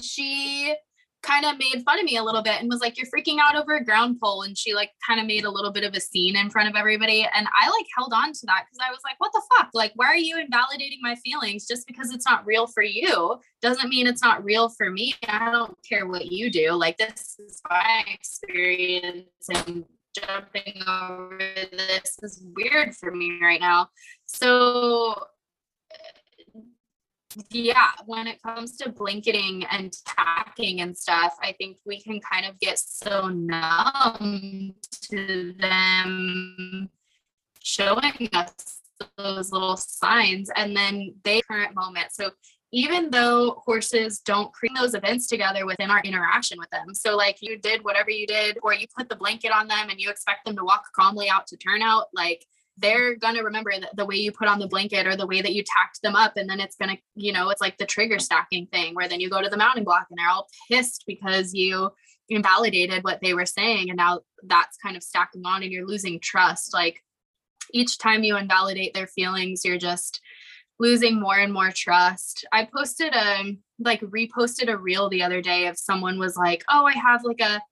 she 0.00 0.74
kind 1.22 1.44
of 1.44 1.58
made 1.58 1.82
fun 1.84 1.98
of 1.98 2.04
me 2.04 2.16
a 2.16 2.22
little 2.22 2.42
bit 2.42 2.60
and 2.60 2.68
was 2.68 2.80
like, 2.80 2.96
You're 2.96 3.06
freaking 3.06 3.38
out 3.40 3.56
over 3.56 3.74
a 3.74 3.84
ground 3.84 4.18
pole. 4.22 4.42
And 4.42 4.56
she 4.56 4.74
like 4.74 4.90
kind 5.06 5.20
of 5.20 5.26
made 5.26 5.44
a 5.44 5.50
little 5.50 5.72
bit 5.72 5.84
of 5.84 5.94
a 5.94 6.00
scene 6.00 6.36
in 6.36 6.50
front 6.50 6.68
of 6.68 6.76
everybody. 6.76 7.26
And 7.34 7.46
I 7.60 7.68
like 7.68 7.86
held 7.96 8.12
on 8.14 8.32
to 8.32 8.46
that 8.46 8.64
because 8.64 8.86
I 8.86 8.90
was 8.90 9.00
like, 9.04 9.18
What 9.18 9.32
the 9.32 9.42
fuck? 9.56 9.70
Like, 9.74 9.92
why 9.96 10.06
are 10.06 10.16
you 10.16 10.38
invalidating 10.38 10.98
my 11.02 11.16
feelings 11.16 11.66
just 11.66 11.86
because 11.86 12.12
it's 12.12 12.26
not 12.26 12.46
real 12.46 12.66
for 12.66 12.82
you? 12.82 13.38
Doesn't 13.60 13.88
mean 13.88 14.06
it's 14.06 14.22
not 14.22 14.44
real 14.44 14.68
for 14.70 14.90
me. 14.90 15.14
I 15.26 15.50
don't 15.50 15.76
care 15.86 16.06
what 16.06 16.30
you 16.30 16.50
do. 16.50 16.72
Like, 16.72 16.98
this 16.98 17.36
is 17.38 17.60
my 17.68 18.04
experience. 18.08 19.26
And 19.52 19.84
jumping 20.14 20.82
over 20.88 21.38
this 21.72 22.18
is 22.22 22.44
weird 22.54 22.94
for 22.94 23.10
me 23.10 23.38
right 23.42 23.60
now. 23.60 23.88
So 24.26 25.14
yeah, 27.50 27.90
when 28.06 28.26
it 28.26 28.42
comes 28.42 28.76
to 28.78 28.90
blanketing 28.90 29.64
and 29.70 29.92
tacking 30.04 30.80
and 30.80 30.96
stuff, 30.96 31.36
I 31.42 31.52
think 31.52 31.76
we 31.86 32.00
can 32.00 32.20
kind 32.20 32.44
of 32.46 32.58
get 32.58 32.78
so 32.78 33.28
numb 33.28 34.74
to 35.10 35.54
them 35.58 36.90
showing 37.62 38.28
us 38.32 38.80
those 39.16 39.52
little 39.52 39.76
signs 39.76 40.50
and 40.56 40.76
then 40.76 41.14
they 41.24 41.40
current 41.42 41.74
moment. 41.74 42.08
So 42.10 42.30
even 42.72 43.10
though 43.10 43.62
horses 43.64 44.20
don't 44.20 44.52
create 44.52 44.76
those 44.78 44.94
events 44.94 45.26
together 45.26 45.66
within 45.66 45.90
our 45.90 46.00
interaction 46.02 46.58
with 46.58 46.70
them. 46.70 46.94
So, 46.94 47.16
like 47.16 47.38
you 47.40 47.58
did 47.58 47.84
whatever 47.84 48.10
you 48.10 48.26
did, 48.26 48.58
or 48.62 48.74
you 48.74 48.86
put 48.96 49.08
the 49.08 49.16
blanket 49.16 49.52
on 49.52 49.68
them 49.68 49.90
and 49.90 50.00
you 50.00 50.10
expect 50.10 50.44
them 50.44 50.56
to 50.56 50.64
walk 50.64 50.84
calmly 50.94 51.28
out 51.28 51.46
to 51.48 51.56
turnout, 51.56 52.06
like 52.14 52.44
they're 52.78 53.16
going 53.16 53.34
to 53.34 53.42
remember 53.42 53.72
the, 53.72 53.90
the 53.94 54.06
way 54.06 54.16
you 54.16 54.32
put 54.32 54.48
on 54.48 54.58
the 54.58 54.66
blanket 54.66 55.06
or 55.06 55.16
the 55.16 55.26
way 55.26 55.42
that 55.42 55.52
you 55.52 55.62
tacked 55.62 56.00
them 56.02 56.14
up. 56.14 56.36
And 56.36 56.48
then 56.48 56.60
it's 56.60 56.76
going 56.76 56.96
to, 56.96 57.02
you 57.14 57.32
know, 57.32 57.50
it's 57.50 57.60
like 57.60 57.76
the 57.76 57.86
trigger 57.86 58.18
stacking 58.18 58.66
thing 58.66 58.94
where 58.94 59.08
then 59.08 59.20
you 59.20 59.28
go 59.28 59.42
to 59.42 59.50
the 59.50 59.56
mounting 59.56 59.84
block 59.84 60.06
and 60.10 60.18
they're 60.18 60.30
all 60.30 60.48
pissed 60.70 61.04
because 61.06 61.52
you 61.52 61.90
invalidated 62.30 63.04
what 63.04 63.20
they 63.20 63.34
were 63.34 63.44
saying. 63.44 63.90
And 63.90 63.96
now 63.96 64.20
that's 64.44 64.78
kind 64.78 64.96
of 64.96 65.02
stacking 65.02 65.42
on 65.44 65.62
and 65.62 65.70
you're 65.70 65.86
losing 65.86 66.20
trust. 66.20 66.72
Like 66.72 67.02
each 67.72 67.98
time 67.98 68.22
you 68.22 68.36
invalidate 68.36 68.94
their 68.94 69.08
feelings, 69.08 69.62
you're 69.64 69.78
just, 69.78 70.20
losing 70.80 71.20
more 71.20 71.36
and 71.36 71.52
more 71.52 71.70
trust. 71.70 72.44
I 72.50 72.64
posted 72.64 73.14
a 73.14 73.56
like 73.78 74.00
reposted 74.00 74.68
a 74.68 74.76
reel 74.76 75.08
the 75.08 75.22
other 75.22 75.40
day 75.40 75.66
of 75.68 75.78
someone 75.78 76.18
was 76.18 76.36
like, 76.36 76.64
"Oh, 76.68 76.86
I 76.86 76.94
have 76.94 77.22
like 77.22 77.40
a 77.40 77.62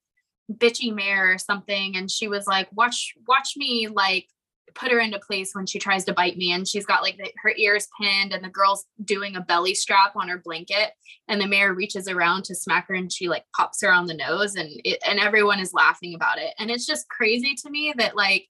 bitchy 0.53 0.95
mare 0.95 1.33
or 1.33 1.39
something," 1.39 1.97
and 1.97 2.11
she 2.11 2.29
was 2.29 2.47
like, 2.47 2.69
"Watch, 2.73 3.15
watch 3.27 3.55
me 3.57 3.89
like." 3.89 4.29
put 4.75 4.93
her 4.93 5.01
into 5.01 5.19
place 5.19 5.55
when 5.55 5.65
she 5.65 5.79
tries 5.79 6.05
to 6.05 6.13
bite 6.13 6.37
me 6.37 6.53
and 6.53 6.69
she's 6.69 6.85
got 6.85 7.03
like 7.03 7.17
the, 7.17 7.33
her 7.43 7.53
ears 7.57 7.89
pinned 7.99 8.33
and 8.33 8.45
the 8.45 8.51
girl's 8.51 8.85
doing 9.03 9.35
a 9.35 9.41
belly 9.41 9.75
strap 9.75 10.15
on 10.15 10.29
her 10.29 10.39
blanket 10.45 10.93
and 11.27 11.41
the 11.41 11.47
mare 11.47 11.73
reaches 11.73 12.07
around 12.07 12.45
to 12.45 12.55
smack 12.55 12.87
her 12.87 12.95
and 12.95 13.11
she 13.11 13.29
like 13.29 13.45
pops 13.57 13.81
her 13.83 13.91
on 13.91 14.07
the 14.07 14.15
nose 14.15 14.57
and 14.57 14.69
it 14.85 14.99
and 15.07 15.19
everyone 15.19 15.59
is 15.59 15.73
laughing 15.73 16.15
about 16.15 16.39
it 16.39 16.55
and 16.59 16.71
it's 16.71 16.87
just 16.87 17.09
crazy 17.09 17.55
to 17.55 17.71
me 17.71 17.95
that 17.97 18.15
like 18.15 18.47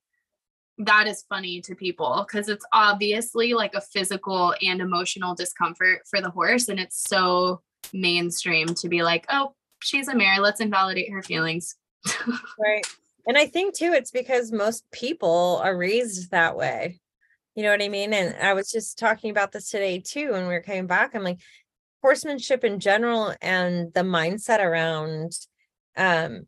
that 0.78 1.08
is 1.08 1.24
funny 1.28 1.60
to 1.60 1.74
people 1.74 2.24
because 2.26 2.48
it's 2.48 2.64
obviously 2.72 3.52
like 3.52 3.74
a 3.74 3.80
physical 3.80 4.54
and 4.62 4.80
emotional 4.80 5.34
discomfort 5.34 6.02
for 6.08 6.20
the 6.20 6.30
horse 6.30 6.68
and 6.68 6.78
it's 6.78 7.02
so 7.08 7.60
mainstream 7.92 8.68
to 8.68 8.88
be 8.88 9.02
like 9.02 9.26
oh 9.28 9.52
she's 9.80 10.08
a 10.08 10.14
mare 10.14 10.40
let's 10.40 10.60
invalidate 10.60 11.10
her 11.10 11.22
feelings. 11.22 11.74
Right. 12.58 12.86
And 13.26 13.36
i 13.36 13.46
think 13.46 13.74
too 13.74 13.92
it's 13.92 14.10
because 14.10 14.52
most 14.52 14.84
people 14.92 15.60
are 15.62 15.76
raised 15.76 16.30
that 16.30 16.56
way. 16.56 17.00
You 17.54 17.64
know 17.64 17.70
what 17.70 17.82
i 17.82 17.88
mean? 17.88 18.12
And 18.12 18.36
i 18.40 18.54
was 18.54 18.70
just 18.70 18.98
talking 18.98 19.30
about 19.30 19.52
this 19.52 19.70
today 19.70 19.98
too 19.98 20.32
when 20.32 20.46
we 20.46 20.54
were 20.54 20.62
coming 20.62 20.86
back 20.86 21.14
i'm 21.14 21.24
like 21.24 21.40
horsemanship 22.02 22.62
in 22.62 22.78
general 22.78 23.34
and 23.42 23.92
the 23.94 24.02
mindset 24.02 24.60
around 24.60 25.32
um 25.96 26.46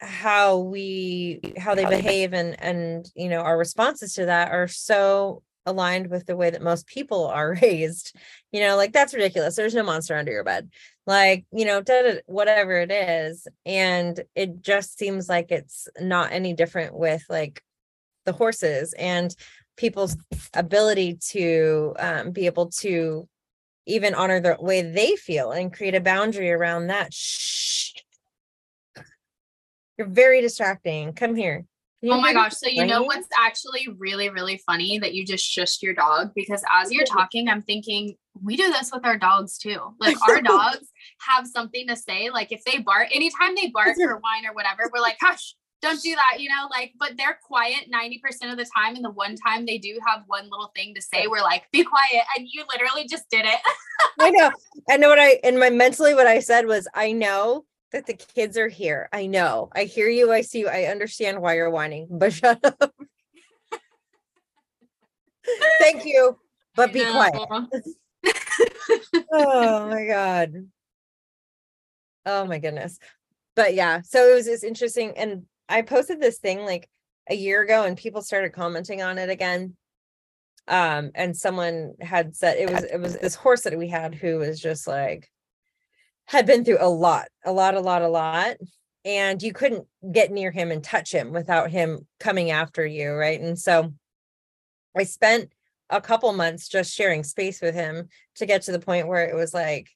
how 0.00 0.58
we 0.58 1.40
how 1.58 1.74
they 1.74 1.84
behave 1.84 2.32
and 2.32 2.60
and 2.62 3.10
you 3.14 3.28
know 3.28 3.40
our 3.40 3.58
responses 3.58 4.14
to 4.14 4.26
that 4.26 4.50
are 4.50 4.68
so 4.68 5.42
aligned 5.66 6.08
with 6.08 6.24
the 6.26 6.36
way 6.36 6.48
that 6.48 6.62
most 6.62 6.86
people 6.86 7.26
are 7.26 7.56
raised. 7.62 8.16
You 8.52 8.60
know 8.60 8.76
like 8.76 8.92
that's 8.92 9.14
ridiculous. 9.14 9.56
There's 9.56 9.74
no 9.74 9.82
monster 9.82 10.16
under 10.16 10.32
your 10.32 10.44
bed. 10.44 10.70
Like 11.06 11.44
you 11.52 11.64
know 11.64 11.82
whatever 12.26 12.80
it 12.80 12.90
is. 12.90 13.46
And 13.66 14.20
it 14.34 14.62
just 14.62 14.98
seems 14.98 15.28
like 15.28 15.50
it's 15.50 15.88
not 16.00 16.32
any 16.32 16.54
different 16.54 16.94
with 16.94 17.24
like 17.28 17.62
the 18.24 18.32
horses 18.32 18.92
and 18.94 19.34
people's 19.76 20.16
ability 20.54 21.18
to 21.30 21.94
um, 21.98 22.30
be 22.32 22.46
able 22.46 22.66
to 22.68 23.26
even 23.86 24.14
honor 24.14 24.40
the 24.40 24.56
way 24.60 24.82
they 24.82 25.16
feel 25.16 25.52
and 25.52 25.72
create 25.72 25.94
a 25.94 26.00
boundary 26.00 26.50
around 26.50 26.88
that. 26.88 27.12
Shh 27.12 27.89
you're 30.00 30.08
very 30.08 30.40
distracting. 30.40 31.12
Come 31.12 31.36
here. 31.36 31.66
Oh 32.02 32.18
my 32.18 32.32
gosh. 32.32 32.54
So, 32.54 32.66
you 32.66 32.86
know 32.86 33.02
what's 33.02 33.28
actually 33.38 33.86
really, 33.98 34.30
really 34.30 34.56
funny 34.66 34.98
that 34.98 35.12
you 35.12 35.26
just 35.26 35.44
shushed 35.44 35.82
your 35.82 35.92
dog? 35.92 36.30
Because 36.34 36.64
as 36.72 36.90
you're 36.90 37.04
talking, 37.18 37.50
I'm 37.50 37.60
thinking, 37.60 38.16
we 38.42 38.56
do 38.56 38.68
this 38.68 38.90
with 38.90 39.04
our 39.04 39.18
dogs 39.18 39.58
too. 39.58 39.78
Like, 40.00 40.16
our 40.28 40.40
dogs 40.40 40.88
have 41.28 41.46
something 41.46 41.86
to 41.88 41.96
say. 41.96 42.30
Like, 42.30 42.50
if 42.50 42.64
they 42.64 42.78
bark, 42.78 43.08
anytime 43.14 43.54
they 43.54 43.68
bark 43.68 43.98
or 44.00 44.16
whine 44.16 44.46
or 44.46 44.54
whatever, 44.54 44.90
we're 44.90 45.02
like, 45.02 45.18
hush, 45.20 45.54
don't 45.82 46.00
do 46.00 46.14
that, 46.14 46.40
you 46.40 46.48
know? 46.48 46.66
Like, 46.70 46.94
but 46.98 47.18
they're 47.18 47.38
quiet 47.46 47.90
90% 47.94 48.50
of 48.50 48.56
the 48.56 48.66
time. 48.74 48.96
And 48.96 49.04
the 49.04 49.10
one 49.10 49.36
time 49.36 49.66
they 49.66 49.76
do 49.76 49.98
have 50.06 50.22
one 50.26 50.44
little 50.44 50.72
thing 50.74 50.94
to 50.94 51.02
say, 51.02 51.26
we're 51.26 51.42
like, 51.42 51.64
be 51.70 51.84
quiet. 51.84 52.22
And 52.38 52.48
you 52.50 52.64
literally 52.72 53.06
just 53.06 53.28
did 53.30 53.44
it. 53.44 53.60
I 54.18 54.30
know. 54.30 54.50
I 54.88 54.96
know 54.96 55.10
what 55.10 55.18
I, 55.18 55.38
and 55.44 55.58
my 55.58 55.68
mentally, 55.68 56.14
what 56.14 56.26
I 56.26 56.40
said 56.40 56.64
was, 56.66 56.88
I 56.94 57.12
know 57.12 57.66
that 57.92 58.06
the 58.06 58.14
kids 58.14 58.56
are 58.56 58.68
here. 58.68 59.08
I 59.12 59.26
know. 59.26 59.68
I 59.74 59.84
hear 59.84 60.08
you. 60.08 60.32
I 60.32 60.42
see 60.42 60.60
you. 60.60 60.68
I 60.68 60.84
understand 60.84 61.40
why 61.40 61.54
you're 61.54 61.70
whining, 61.70 62.08
but 62.10 62.32
shut 62.32 62.64
up. 62.64 62.94
Thank 65.78 66.04
you, 66.04 66.38
but 66.76 66.92
be 66.92 67.04
quiet. 67.04 67.34
oh 69.32 69.88
my 69.88 70.06
God. 70.06 70.68
Oh 72.26 72.44
my 72.44 72.58
goodness. 72.58 72.98
But 73.56 73.74
yeah, 73.74 74.02
so 74.02 74.30
it 74.30 74.34
was 74.34 74.46
just 74.46 74.64
interesting. 74.64 75.12
And 75.16 75.46
I 75.68 75.82
posted 75.82 76.20
this 76.20 76.38
thing 76.38 76.64
like 76.64 76.88
a 77.28 77.34
year 77.34 77.62
ago 77.62 77.84
and 77.84 77.96
people 77.96 78.22
started 78.22 78.52
commenting 78.52 79.02
on 79.02 79.18
it 79.18 79.30
again. 79.30 79.76
Um, 80.68 81.10
and 81.14 81.36
someone 81.36 81.94
had 82.00 82.36
said 82.36 82.58
it 82.58 82.70
was 82.70 82.84
it 82.84 83.00
was 83.00 83.16
this 83.16 83.34
horse 83.34 83.62
that 83.62 83.76
we 83.76 83.88
had 83.88 84.14
who 84.14 84.38
was 84.38 84.60
just 84.60 84.86
like 84.86 85.28
had 86.30 86.46
been 86.46 86.64
through 86.64 86.78
a 86.78 86.88
lot, 86.88 87.26
a 87.44 87.50
lot, 87.50 87.74
a 87.74 87.80
lot, 87.80 88.02
a 88.02 88.08
lot. 88.08 88.56
And 89.04 89.42
you 89.42 89.52
couldn't 89.52 89.84
get 90.12 90.30
near 90.30 90.52
him 90.52 90.70
and 90.70 90.82
touch 90.82 91.10
him 91.10 91.32
without 91.32 91.72
him 91.72 92.06
coming 92.20 92.52
after 92.52 92.86
you, 92.86 93.10
right? 93.10 93.40
And 93.40 93.58
so 93.58 93.92
I 94.96 95.02
spent 95.02 95.50
a 95.88 96.00
couple 96.00 96.32
months 96.32 96.68
just 96.68 96.94
sharing 96.94 97.24
space 97.24 97.60
with 97.60 97.74
him 97.74 98.08
to 98.36 98.46
get 98.46 98.62
to 98.62 98.72
the 98.72 98.78
point 98.78 99.08
where 99.08 99.28
it 99.28 99.34
was 99.34 99.52
like 99.52 99.88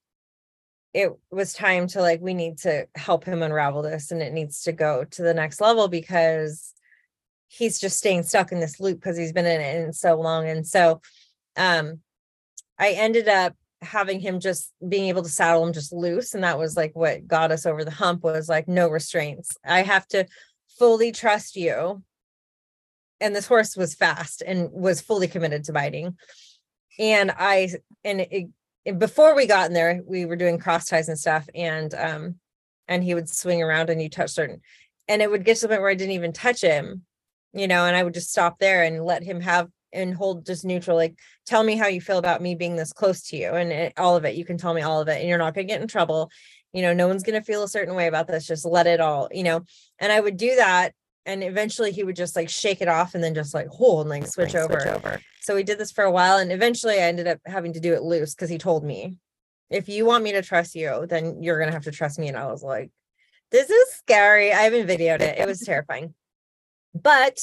it 0.92 1.12
was 1.30 1.52
time 1.52 1.86
to 1.88 2.00
like 2.00 2.20
we 2.20 2.34
need 2.34 2.58
to 2.58 2.88
help 2.96 3.24
him 3.24 3.40
unravel 3.40 3.82
this 3.82 4.10
and 4.10 4.20
it 4.20 4.32
needs 4.32 4.62
to 4.62 4.72
go 4.72 5.04
to 5.04 5.22
the 5.22 5.34
next 5.34 5.60
level 5.60 5.86
because 5.86 6.74
he's 7.46 7.78
just 7.78 7.98
staying 7.98 8.24
stuck 8.24 8.50
in 8.50 8.58
this 8.58 8.80
loop 8.80 8.98
because 8.98 9.16
he's 9.16 9.32
been 9.32 9.46
in 9.46 9.60
it 9.60 9.84
in 9.84 9.92
so 9.92 10.20
long 10.20 10.48
and 10.48 10.66
so 10.66 11.00
um 11.56 12.00
i 12.78 12.90
ended 12.90 13.28
up 13.28 13.54
having 13.84 14.20
him 14.20 14.40
just 14.40 14.72
being 14.88 15.08
able 15.08 15.22
to 15.22 15.28
saddle 15.28 15.66
him 15.66 15.72
just 15.72 15.92
loose 15.92 16.34
and 16.34 16.44
that 16.44 16.58
was 16.58 16.76
like 16.76 16.92
what 16.94 17.26
got 17.26 17.52
us 17.52 17.66
over 17.66 17.84
the 17.84 17.90
hump 17.90 18.22
was 18.22 18.48
like 18.48 18.68
no 18.68 18.88
restraints. 18.88 19.56
I 19.64 19.82
have 19.82 20.06
to 20.08 20.26
fully 20.78 21.12
trust 21.12 21.56
you. 21.56 22.02
And 23.20 23.34
this 23.34 23.46
horse 23.46 23.76
was 23.76 23.94
fast 23.94 24.42
and 24.44 24.70
was 24.72 25.00
fully 25.00 25.28
committed 25.28 25.64
to 25.64 25.72
biting. 25.72 26.16
And 26.98 27.32
i 27.36 27.70
and 28.04 28.20
it, 28.20 28.48
before 28.98 29.34
we 29.34 29.46
got 29.46 29.68
in 29.68 29.72
there, 29.72 30.02
we 30.06 30.26
were 30.26 30.36
doing 30.36 30.58
cross 30.58 30.86
ties 30.86 31.08
and 31.08 31.18
stuff, 31.18 31.48
and 31.54 31.94
um, 31.94 32.34
and 32.86 33.02
he 33.02 33.14
would 33.14 33.28
swing 33.28 33.62
around 33.62 33.88
and 33.88 34.00
you 34.00 34.10
touch 34.10 34.30
certain, 34.30 34.60
and 35.08 35.22
it 35.22 35.30
would 35.30 35.44
get 35.44 35.56
to 35.56 35.62
the 35.62 35.68
point 35.68 35.80
where 35.80 35.90
I 35.90 35.94
didn't 35.94 36.14
even 36.14 36.32
touch 36.32 36.60
him, 36.60 37.02
you 37.54 37.66
know, 37.66 37.86
and 37.86 37.96
I 37.96 38.02
would 38.02 38.14
just 38.14 38.30
stop 38.30 38.58
there 38.58 38.82
and 38.82 39.04
let 39.04 39.22
him 39.22 39.40
have 39.40 39.68
and 39.94 40.14
hold 40.14 40.46
just 40.46 40.64
neutral, 40.64 40.96
like 40.96 41.18
tell 41.46 41.62
me 41.62 41.76
how 41.76 41.86
you 41.86 42.00
feel 42.00 42.18
about 42.18 42.42
me 42.42 42.54
being 42.54 42.76
this 42.76 42.92
close 42.92 43.22
to 43.28 43.36
you, 43.36 43.50
and 43.52 43.72
it, 43.72 43.92
all 43.96 44.16
of 44.16 44.24
it. 44.24 44.34
You 44.34 44.44
can 44.44 44.58
tell 44.58 44.74
me 44.74 44.82
all 44.82 45.00
of 45.00 45.08
it, 45.08 45.20
and 45.20 45.28
you're 45.28 45.38
not 45.38 45.54
gonna 45.54 45.66
get 45.66 45.80
in 45.80 45.88
trouble. 45.88 46.30
You 46.72 46.82
know, 46.82 46.92
no 46.92 47.08
one's 47.08 47.22
gonna 47.22 47.42
feel 47.42 47.62
a 47.62 47.68
certain 47.68 47.94
way 47.94 48.06
about 48.06 48.26
this. 48.26 48.46
Just 48.46 48.64
let 48.64 48.86
it 48.86 49.00
all, 49.00 49.28
you 49.32 49.44
know. 49.44 49.62
And 49.98 50.12
I 50.12 50.20
would 50.20 50.36
do 50.36 50.56
that 50.56 50.92
and 51.26 51.42
eventually 51.42 51.90
he 51.90 52.04
would 52.04 52.16
just 52.16 52.36
like 52.36 52.48
shake 52.48 52.80
it 52.80 52.88
off 52.88 53.14
and 53.14 53.24
then 53.24 53.34
just 53.34 53.54
like 53.54 53.68
hold 53.68 54.02
and 54.02 54.10
like 54.10 54.26
switch, 54.26 54.54
over. 54.54 54.80
switch 54.80 54.94
over. 54.94 55.20
So 55.40 55.54
we 55.54 55.62
did 55.62 55.78
this 55.78 55.92
for 55.92 56.04
a 56.04 56.10
while 56.10 56.38
and 56.38 56.52
eventually 56.52 56.94
I 56.94 57.08
ended 57.08 57.26
up 57.26 57.38
having 57.46 57.72
to 57.74 57.80
do 57.80 57.94
it 57.94 58.02
loose 58.02 58.34
because 58.34 58.50
he 58.50 58.58
told 58.58 58.84
me, 58.84 59.16
if 59.70 59.88
you 59.88 60.04
want 60.04 60.24
me 60.24 60.32
to 60.32 60.42
trust 60.42 60.74
you, 60.74 61.06
then 61.08 61.42
you're 61.42 61.58
gonna 61.58 61.72
have 61.72 61.84
to 61.84 61.90
trust 61.90 62.18
me. 62.18 62.28
And 62.28 62.36
I 62.36 62.46
was 62.46 62.62
like, 62.62 62.90
this 63.50 63.70
is 63.70 63.94
scary. 63.94 64.52
I 64.52 64.62
haven't 64.62 64.86
videoed 64.86 65.20
it. 65.20 65.38
It 65.38 65.46
was 65.46 65.60
terrifying. 65.66 66.14
But 66.94 67.40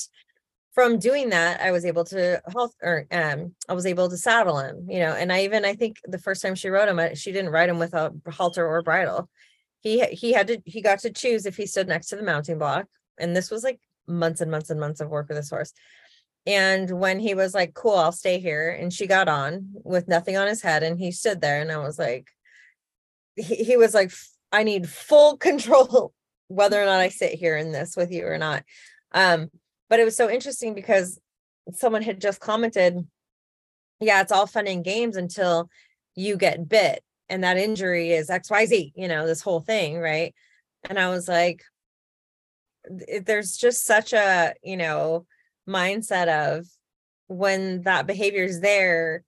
from 0.74 1.00
doing 1.00 1.30
that, 1.30 1.62
I 1.62 1.72
was 1.72 1.86
able 1.86 2.06
to 2.06 2.42
health 2.52 2.74
or 2.82 3.06
um 3.12 3.54
I 3.68 3.74
was 3.74 3.86
able 3.86 4.10
to 4.10 4.18
saddle 4.18 4.60
him, 4.60 4.88
you 4.90 5.00
know, 5.00 5.14
and 5.14 5.32
I 5.32 5.44
even 5.44 5.66
I 5.66 5.74
think 5.74 5.98
the 6.06 6.20
first 6.20 6.42
time 6.42 6.56
she 6.56 6.70
rode 6.70 6.90
him, 6.90 7.16
she 7.16 7.32
didn't 7.32 7.52
ride 7.52 7.70
him 7.70 7.80
with 7.80 7.94
a 7.94 8.14
halter 8.30 8.66
or 8.66 8.82
bridle. 8.82 9.30
He 9.82 10.06
he 10.08 10.34
had 10.34 10.48
to 10.48 10.62
he 10.66 10.82
got 10.82 11.00
to 11.00 11.12
choose 11.12 11.46
if 11.46 11.58
he 11.58 11.66
stood 11.66 11.88
next 11.88 12.08
to 12.08 12.16
the 12.16 12.24
mounting 12.24 12.58
block 12.58 12.88
and 13.20 13.36
this 13.36 13.52
was 13.52 13.64
like 13.64 13.80
months 14.08 14.42
and 14.42 14.52
months 14.52 14.70
and 14.70 14.80
months 14.80 15.02
of 15.02 15.10
work 15.10 15.28
with 15.28 15.38
this 15.38 15.50
horse. 15.50 15.74
And 16.48 16.90
when 17.00 17.20
he 17.20 17.36
was 17.36 17.54
like, 17.54 17.74
cool, 17.74 17.96
I'll 17.96 18.12
stay 18.12 18.40
here. 18.40 18.72
And 18.72 18.92
she 18.92 19.06
got 19.06 19.28
on 19.28 19.70
with 19.74 20.08
nothing 20.08 20.38
on 20.38 20.48
his 20.48 20.62
head 20.62 20.82
and 20.82 20.98
he 20.98 21.12
stood 21.12 21.40
there. 21.40 21.62
And 21.62 21.72
I 21.72 21.78
was 21.78 22.00
like, 22.00 22.28
he, 23.36 23.56
he 23.56 23.78
was 23.78 23.94
like, 23.94 24.12
I 24.52 24.64
need 24.64 24.90
full 24.90 25.38
control 25.50 26.14
whether 26.48 26.82
or 26.82 26.86
not 26.86 27.00
I 27.00 27.10
sit 27.10 27.34
here 27.34 27.56
in 27.56 27.72
this 27.72 27.96
with 27.96 28.12
you 28.12 28.26
or 28.26 28.38
not. 28.38 28.64
Um, 29.14 29.50
but 29.92 30.00
it 30.00 30.06
was 30.06 30.16
so 30.16 30.30
interesting 30.30 30.74
because 30.74 31.20
someone 31.74 32.02
had 32.02 32.22
just 32.22 32.40
commented, 32.40 33.06
yeah, 34.00 34.22
it's 34.22 34.32
all 34.32 34.48
fun 34.48 34.66
and 34.66 34.86
games 34.86 35.18
until 35.18 35.70
you 36.16 36.38
get 36.38 36.70
bit 36.70 37.04
and 37.28 37.44
that 37.44 37.58
injury 37.58 38.12
is 38.12 38.30
XYZ, 38.30 38.94
you 38.96 39.10
know, 39.10 39.28
this 39.28 39.42
whole 39.42 39.60
thing, 39.60 40.00
right? 40.00 40.34
And 40.90 40.98
I 40.98 41.10
was 41.10 41.28
like, 41.28 41.62
there's 43.26 43.58
just 43.58 43.86
such 43.86 44.14
a 44.14 44.54
you 44.64 44.78
know 44.78 45.26
mindset 45.70 46.58
of 46.58 46.66
when 47.28 47.84
that 47.84 48.08
behavior 48.08 48.44
is 48.44 48.60
there 48.60 49.24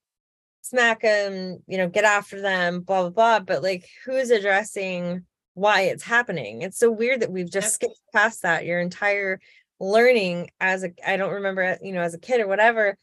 smack 0.62 1.02
them 1.02 1.60
you 1.68 1.78
know 1.78 1.88
get 1.88 2.04
after 2.04 2.42
them 2.42 2.82
blah 2.82 3.02
blah 3.02 3.10
blah 3.10 3.40
but 3.40 3.62
like 3.62 3.88
who 4.06 4.14
is 4.14 4.32
addressing 4.32 5.24
why 5.54 5.82
it's 5.82 6.04
happening 6.04 6.64
it's 6.64 6.80
so 6.80 6.90
weird 6.90 7.20
that 7.22 7.32
we've 7.32 7.52
just 7.52 7.76
skipped 7.76 8.00
past 8.12 8.42
that 8.42 8.66
your 8.66 8.80
entire 8.80 9.40
learning 9.80 10.50
as 10.60 10.84
a 10.84 10.92
i 11.06 11.18
don't 11.18 11.34
remember 11.34 11.78
you 11.82 11.92
know 11.92 12.02
as 12.02 12.14
a 12.14 12.20
kid 12.20 12.42
or 12.42 12.48
whatever 12.48 12.98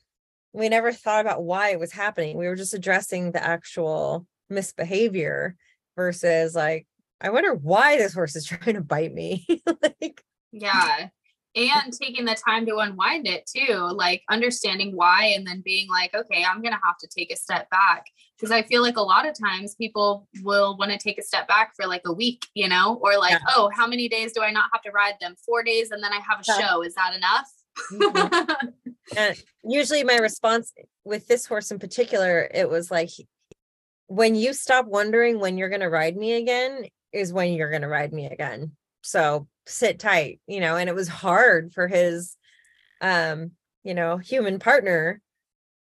we 0.52 0.68
never 0.68 0.92
thought 0.92 1.20
about 1.20 1.42
why 1.42 1.70
it 1.70 1.78
was 1.78 1.92
happening 1.92 2.36
we 2.36 2.46
were 2.46 2.56
just 2.56 2.74
addressing 2.74 3.32
the 3.32 3.44
actual 3.44 4.26
misbehavior 4.48 5.56
versus 5.96 6.54
like 6.54 6.86
i 7.20 7.30
wonder 7.30 7.54
why 7.54 7.98
this 7.98 8.14
horse 8.14 8.36
is 8.36 8.44
trying 8.46 8.76
to 8.76 8.82
bite 8.82 9.12
me 9.12 9.46
like 9.82 10.24
yeah. 10.52 11.08
And 11.56 11.92
taking 11.92 12.24
the 12.24 12.36
time 12.36 12.64
to 12.66 12.76
unwind 12.76 13.26
it 13.26 13.44
too, 13.44 13.74
like 13.74 14.22
understanding 14.30 14.94
why 14.94 15.32
and 15.36 15.44
then 15.44 15.62
being 15.64 15.88
like, 15.88 16.14
okay, 16.14 16.44
I'm 16.44 16.62
to 16.62 16.70
have 16.84 16.98
to 17.00 17.08
take 17.08 17.32
a 17.32 17.36
step 17.36 17.68
back. 17.70 18.04
Because 18.36 18.52
I 18.52 18.62
feel 18.62 18.82
like 18.82 18.96
a 18.96 19.02
lot 19.02 19.26
of 19.26 19.36
times 19.38 19.74
people 19.74 20.28
will 20.42 20.76
want 20.76 20.92
to 20.92 20.98
take 20.98 21.18
a 21.18 21.22
step 21.22 21.48
back 21.48 21.72
for 21.74 21.86
like 21.86 22.02
a 22.06 22.12
week, 22.12 22.46
you 22.54 22.68
know, 22.68 23.00
or 23.02 23.18
like, 23.18 23.32
yeah. 23.32 23.54
oh, 23.56 23.70
how 23.74 23.86
many 23.86 24.08
days 24.08 24.32
do 24.32 24.42
I 24.42 24.52
not 24.52 24.70
have 24.72 24.82
to 24.82 24.92
ride 24.92 25.14
them? 25.20 25.34
Four 25.44 25.64
days 25.64 25.90
and 25.90 26.02
then 26.02 26.12
I 26.12 26.20
have 26.20 26.40
a 26.40 26.44
yeah. 26.46 26.68
show. 26.68 26.82
Is 26.82 26.94
that 26.94 27.14
enough? 27.16 27.48
mm-hmm. 27.92 29.40
usually 29.64 30.04
my 30.04 30.16
response 30.16 30.72
with 31.04 31.26
this 31.26 31.46
horse 31.46 31.70
in 31.70 31.78
particular, 31.78 32.48
it 32.52 32.70
was 32.70 32.90
like, 32.90 33.10
when 34.06 34.34
you 34.34 34.52
stop 34.52 34.86
wondering 34.86 35.38
when 35.38 35.56
you're 35.56 35.68
to 35.80 35.88
ride 35.88 36.16
me 36.16 36.34
again, 36.34 36.84
is 37.12 37.32
when 37.32 37.52
you're 37.52 37.70
to 37.82 37.88
ride 37.88 38.12
me 38.12 38.26
again. 38.26 38.72
So 39.02 39.46
sit 39.70 39.98
tight, 39.98 40.40
you 40.46 40.60
know, 40.60 40.76
and 40.76 40.88
it 40.88 40.94
was 40.94 41.08
hard 41.08 41.72
for 41.72 41.88
his 41.88 42.36
um, 43.00 43.52
you 43.82 43.94
know, 43.94 44.18
human 44.18 44.58
partner 44.58 45.20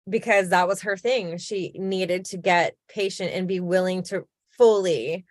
because 0.09 0.51
that 0.51 0.69
was 0.69 0.83
her 0.83 0.97
thing. 0.97 1.39
She 1.39 1.73
needed 1.77 2.27
to 2.27 2.37
get 2.37 2.75
patient 2.89 3.33
and 3.33 3.49
be 3.49 3.61
willing 3.61 4.03
to 4.05 4.27
fully 4.57 5.25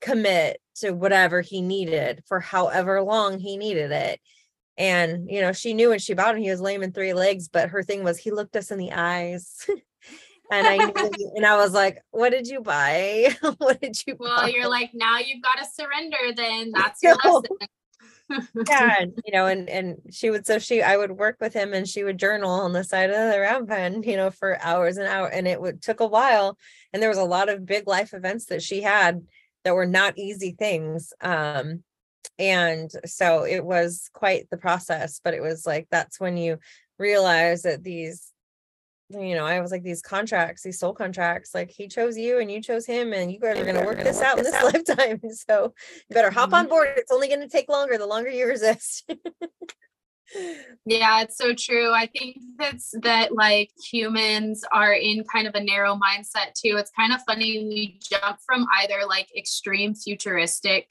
commit 0.00 0.60
to 0.74 0.92
whatever 0.92 1.40
he 1.40 1.60
needed 1.60 2.22
for 2.26 2.40
however 2.40 3.02
long 3.02 3.38
he 3.38 3.56
needed 3.56 3.92
it. 3.92 4.20
And 4.78 5.30
you 5.30 5.40
know, 5.40 5.52
she 5.52 5.74
knew 5.74 5.90
when 5.90 5.98
she 5.98 6.14
bought 6.14 6.34
him, 6.34 6.42
he 6.42 6.50
was 6.50 6.60
lame 6.60 6.82
in 6.82 6.92
three 6.92 7.12
legs, 7.12 7.48
but 7.48 7.70
her 7.70 7.82
thing 7.82 8.04
was 8.04 8.18
he 8.18 8.30
looked 8.30 8.56
us 8.56 8.70
in 8.70 8.78
the 8.78 8.92
eyes. 8.92 9.66
and 10.50 10.66
I 10.66 10.76
knew, 10.76 11.32
and 11.36 11.44
I 11.44 11.56
was 11.56 11.72
like, 11.72 11.98
"What 12.10 12.30
did 12.30 12.48
you 12.48 12.62
buy? 12.62 13.36
what 13.58 13.80
did 13.82 13.96
you?" 14.06 14.16
Well, 14.18 14.42
buy? 14.42 14.48
you're 14.48 14.70
like, 14.70 14.90
now 14.94 15.18
you've 15.18 15.42
got 15.42 15.58
to 15.58 15.66
surrender. 15.74 16.34
Then 16.34 16.72
that's 16.74 17.02
your 17.02 17.16
no. 17.22 17.34
lesson 17.34 17.68
yeah 18.66 18.96
and, 19.00 19.12
you 19.24 19.32
know 19.32 19.46
and 19.46 19.68
and 19.68 19.96
she 20.10 20.30
would 20.30 20.46
so 20.46 20.58
she 20.58 20.82
i 20.82 20.96
would 20.96 21.12
work 21.12 21.36
with 21.40 21.52
him 21.52 21.72
and 21.72 21.88
she 21.88 22.04
would 22.04 22.18
journal 22.18 22.50
on 22.50 22.72
the 22.72 22.84
side 22.84 23.10
of 23.10 23.32
the 23.32 23.40
round 23.40 23.68
pen 23.68 24.02
you 24.02 24.16
know 24.16 24.30
for 24.30 24.58
hours 24.62 24.96
and 24.96 25.06
hours 25.06 25.30
and 25.32 25.46
it 25.46 25.60
would 25.60 25.82
took 25.82 26.00
a 26.00 26.06
while 26.06 26.58
and 26.92 27.02
there 27.02 27.08
was 27.08 27.18
a 27.18 27.24
lot 27.24 27.48
of 27.48 27.66
big 27.66 27.86
life 27.86 28.14
events 28.14 28.46
that 28.46 28.62
she 28.62 28.82
had 28.82 29.22
that 29.64 29.74
were 29.74 29.86
not 29.86 30.18
easy 30.18 30.54
things 30.58 31.12
um 31.20 31.82
and 32.38 32.90
so 33.04 33.44
it 33.44 33.64
was 33.64 34.10
quite 34.12 34.48
the 34.50 34.56
process 34.56 35.20
but 35.22 35.34
it 35.34 35.42
was 35.42 35.66
like 35.66 35.86
that's 35.90 36.18
when 36.18 36.36
you 36.36 36.58
realize 36.98 37.62
that 37.62 37.82
these 37.82 38.31
you 39.12 39.34
know, 39.34 39.44
I 39.44 39.60
was 39.60 39.70
like, 39.70 39.82
these 39.82 40.02
contracts, 40.02 40.62
these 40.62 40.78
soul 40.78 40.92
contracts, 40.92 41.54
like 41.54 41.70
he 41.70 41.88
chose 41.88 42.16
you 42.16 42.38
and 42.38 42.50
you 42.50 42.60
chose 42.60 42.86
him, 42.86 43.12
and 43.12 43.32
you 43.32 43.38
guys 43.38 43.58
are 43.58 43.64
going 43.64 43.76
to 43.76 43.84
work 43.84 43.98
this 43.98 44.18
work 44.18 44.26
out 44.26 44.38
in 44.38 44.44
this 44.44 44.54
out. 44.54 44.74
lifetime. 44.74 45.20
So 45.48 45.74
you 46.08 46.14
better 46.14 46.30
hop 46.30 46.52
on 46.52 46.64
mm-hmm. 46.64 46.70
board. 46.70 46.88
It's 46.96 47.12
only 47.12 47.28
going 47.28 47.40
to 47.40 47.48
take 47.48 47.68
longer 47.68 47.98
the 47.98 48.06
longer 48.06 48.30
you 48.30 48.46
resist. 48.46 49.04
yeah, 50.86 51.22
it's 51.22 51.36
so 51.36 51.54
true. 51.54 51.92
I 51.92 52.06
think 52.06 52.38
that's 52.58 52.94
that 53.02 53.34
like 53.34 53.70
humans 53.90 54.64
are 54.72 54.92
in 54.92 55.24
kind 55.24 55.46
of 55.46 55.54
a 55.54 55.62
narrow 55.62 55.94
mindset 55.94 56.54
too. 56.54 56.76
It's 56.76 56.90
kind 56.96 57.12
of 57.12 57.20
funny. 57.26 57.64
We 57.64 57.98
jump 58.00 58.38
from 58.46 58.66
either 58.80 59.06
like 59.06 59.28
extreme 59.36 59.94
futuristic 59.94 60.90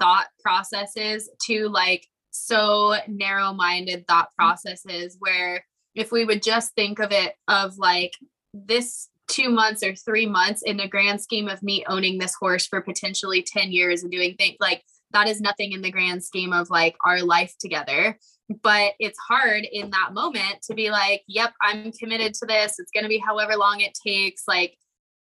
thought 0.00 0.26
processes 0.42 1.30
to 1.46 1.68
like 1.68 2.06
so 2.30 2.96
narrow 3.08 3.52
minded 3.52 4.06
thought 4.06 4.28
mm. 4.30 4.36
processes 4.36 5.16
where 5.20 5.64
if 5.94 6.12
we 6.12 6.24
would 6.24 6.42
just 6.42 6.74
think 6.74 6.98
of 6.98 7.12
it 7.12 7.34
of 7.48 7.78
like 7.78 8.12
this 8.52 9.08
two 9.28 9.48
months 9.48 9.82
or 9.82 9.94
three 9.94 10.26
months 10.26 10.62
in 10.62 10.76
the 10.76 10.88
grand 10.88 11.20
scheme 11.20 11.48
of 11.48 11.62
me 11.62 11.84
owning 11.88 12.18
this 12.18 12.34
horse 12.38 12.66
for 12.66 12.80
potentially 12.80 13.42
10 13.42 13.72
years 13.72 14.02
and 14.02 14.12
doing 14.12 14.34
things 14.36 14.56
like 14.60 14.82
that 15.12 15.28
is 15.28 15.40
nothing 15.40 15.72
in 15.72 15.80
the 15.80 15.90
grand 15.90 16.22
scheme 16.22 16.52
of 16.52 16.68
like 16.70 16.96
our 17.04 17.22
life 17.22 17.54
together. 17.60 18.18
But 18.62 18.92
it's 18.98 19.18
hard 19.28 19.66
in 19.70 19.90
that 19.90 20.12
moment 20.12 20.60
to 20.64 20.74
be 20.74 20.90
like 20.90 21.22
yep 21.28 21.52
i'm 21.62 21.92
committed 21.92 22.34
to 22.34 22.46
this. 22.46 22.78
It's 22.78 22.90
going 22.90 23.04
to 23.04 23.08
be 23.08 23.18
however 23.18 23.56
long 23.56 23.80
it 23.80 23.96
takes. 24.06 24.42
Like 24.46 24.76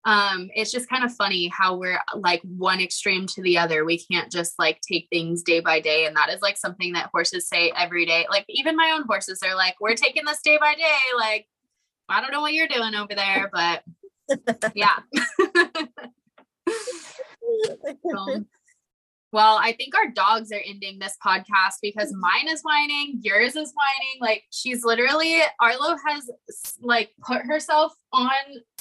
um 0.06 0.50
it's 0.56 0.72
just 0.72 0.90
kind 0.90 1.04
of 1.04 1.14
funny 1.14 1.48
how 1.48 1.76
we're 1.76 2.00
like 2.16 2.42
one 2.44 2.82
extreme 2.82 3.28
to 3.28 3.42
the 3.42 3.58
other. 3.58 3.86
We 3.86 4.00
can't 4.00 4.32
just 4.32 4.58
like 4.58 4.82
take 4.82 5.08
things 5.12 5.44
day 5.44 5.60
by 5.60 5.80
day 5.80 6.06
and 6.06 6.16
that 6.16 6.30
is 6.30 6.42
like 6.42 6.58
something 6.58 6.94
that 6.94 7.10
horses 7.14 7.48
say 7.48 7.72
every 7.78 8.06
day. 8.06 8.26
Like 8.30 8.46
even 8.50 8.76
my 8.76 8.92
own 8.96 9.04
horses 9.08 9.40
are 9.44 9.56
like 9.56 9.76
we're 9.80 9.96
taking 9.96 10.26
this 10.26 10.42
day 10.42 10.58
by 10.60 10.76
day. 10.76 10.98
Like 11.18 11.48
i 12.10 12.20
don't 12.20 12.32
know 12.32 12.42
what 12.42 12.54
you're 12.54 12.68
doing 12.68 12.94
over 12.94 13.16
there 13.16 13.50
but 13.54 13.84
yeah. 14.76 15.00
Um, 18.18 18.48
well, 19.32 19.58
I 19.62 19.72
think 19.74 19.96
our 19.96 20.10
dogs 20.10 20.52
are 20.52 20.62
ending 20.66 21.00
this 21.00 21.16
podcast 21.26 21.76
because 21.82 22.14
mine 22.14 22.50
is 22.50 22.62
whining, 22.64 23.20
yours 23.22 23.56
is 23.56 23.74
whining. 23.74 24.20
Like 24.20 24.44
she's 24.52 24.84
literally 24.84 25.42
Arlo 25.60 25.96
has 26.08 26.30
like 26.82 27.12
put 27.26 27.42
herself 27.44 27.94
on 28.12 28.30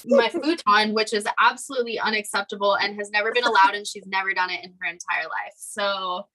my 0.06 0.28
futon, 0.42 0.92
which 0.92 1.12
is 1.12 1.24
absolutely 1.38 2.00
unacceptable 2.00 2.76
and 2.76 2.96
has 2.96 3.10
never 3.10 3.32
been 3.32 3.44
allowed, 3.44 3.74
and 3.74 3.86
she's 3.86 4.06
never 4.06 4.34
done 4.34 4.50
it 4.50 4.64
in 4.64 4.74
her 4.80 4.90
entire 4.90 5.24
life. 5.24 5.54
So 5.56 6.26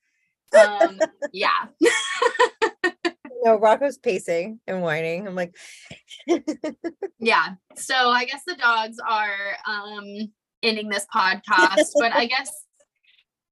um 0.57 0.99
yeah. 1.33 1.65
no, 3.43 3.59
Rocco's 3.59 3.97
pacing 3.97 4.61
and 4.65 4.81
whining. 4.81 5.27
I'm 5.27 5.35
like, 5.35 5.55
yeah. 7.19 7.55
So 7.75 7.95
I 7.95 8.23
guess 8.25 8.43
the 8.47 8.55
dogs 8.55 8.97
are 9.05 9.57
um 9.67 10.31
ending 10.63 10.87
this 10.87 11.05
podcast, 11.13 11.89
but 11.99 12.13
I 12.15 12.27
guess 12.27 12.64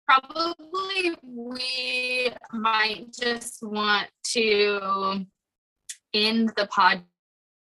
probably 0.08 1.16
we 1.24 2.32
might 2.52 3.08
just 3.14 3.64
want 3.64 4.08
to 4.32 5.26
end 6.14 6.52
the 6.56 6.68
pod 6.68 7.04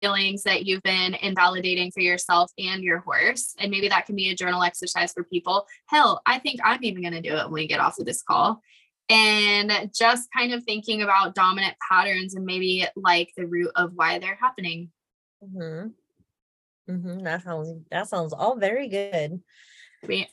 feelings 0.02 0.44
that 0.44 0.66
you've 0.66 0.84
been 0.84 1.14
invalidating 1.16 1.92
for 1.92 2.00
yourself 2.00 2.52
and 2.58 2.84
your 2.84 3.00
horse. 3.00 3.54
And 3.60 3.70
maybe 3.72 3.90
that 3.90 4.06
can 4.06 4.16
be 4.16 4.30
a 4.30 4.36
journal 4.36 4.64
exercise 4.64 5.12
for 5.12 5.24
people. 5.24 5.66
Hell, 5.88 6.22
I 6.26 6.40
think 6.40 6.60
I'm 6.64 6.84
even 6.84 7.02
going 7.02 7.14
to 7.14 7.22
do 7.22 7.36
it 7.36 7.46
when 7.46 7.54
we 7.54 7.68
get 7.68 7.82
off 7.82 8.00
of 8.00 8.06
this 8.06 8.24
call. 8.24 8.62
And 9.10 9.90
just 9.94 10.30
kind 10.36 10.54
of 10.54 10.64
thinking 10.64 11.02
about 11.02 11.34
dominant 11.34 11.76
patterns 11.90 12.36
and 12.36 12.46
maybe 12.46 12.86
like 12.96 13.32
the 13.36 13.48
root 13.48 13.72
of 13.76 13.92
why 13.96 14.20
they're 14.20 14.38
happening. 14.40 14.92
Mm-hmm. 15.44 15.90
Mm-hmm. 16.92 17.20
That 17.24 17.44
sounds 17.44 17.74
that 17.92 18.08
sounds 18.08 18.34
all 18.34 18.58
very 18.58 18.88
good. 18.88 19.42
Sweet. 20.06 20.30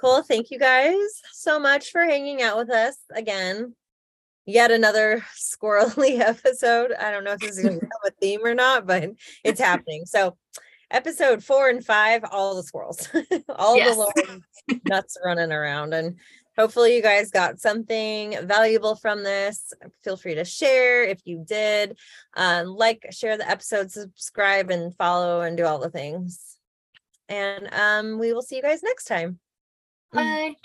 Cool. 0.00 0.22
Thank 0.22 0.50
you 0.50 0.58
guys 0.58 1.22
so 1.32 1.58
much 1.58 1.90
for 1.90 2.02
hanging 2.02 2.42
out 2.42 2.58
with 2.58 2.70
us 2.70 2.96
again. 3.14 3.74
Yet 4.44 4.70
another 4.70 5.24
squirrely 5.36 6.20
episode. 6.20 6.92
I 6.92 7.10
don't 7.10 7.24
know 7.24 7.32
if 7.32 7.40
this 7.40 7.58
is 7.58 7.64
going 7.64 7.80
to 7.80 7.86
become 7.86 8.00
a 8.06 8.10
theme 8.10 8.40
or 8.44 8.54
not, 8.54 8.86
but 8.86 9.10
it's 9.42 9.60
happening. 9.60 10.04
So, 10.06 10.36
episode 10.90 11.42
four 11.42 11.68
and 11.68 11.84
five, 11.84 12.24
all 12.30 12.54
the 12.54 12.62
squirrels, 12.62 13.08
all 13.48 13.76
yes. 13.76 13.96
the 13.96 14.80
nuts 14.88 15.16
running 15.24 15.50
around. 15.50 15.94
And 15.94 16.18
hopefully, 16.58 16.94
you 16.94 17.02
guys 17.02 17.30
got 17.30 17.58
something 17.58 18.36
valuable 18.42 18.96
from 18.96 19.24
this. 19.24 19.72
Feel 20.04 20.16
free 20.16 20.34
to 20.34 20.44
share 20.44 21.04
if 21.04 21.20
you 21.24 21.42
did. 21.44 21.98
Um, 22.36 22.66
like, 22.66 23.06
share 23.10 23.38
the 23.38 23.48
episode, 23.48 23.90
subscribe, 23.90 24.70
and 24.70 24.94
follow, 24.94 25.40
and 25.40 25.56
do 25.56 25.64
all 25.64 25.78
the 25.78 25.90
things. 25.90 26.58
And 27.28 27.68
um, 27.72 28.18
we 28.20 28.32
will 28.32 28.42
see 28.42 28.56
you 28.56 28.62
guys 28.62 28.82
next 28.84 29.06
time. 29.06 29.40
Bye. 30.12 30.56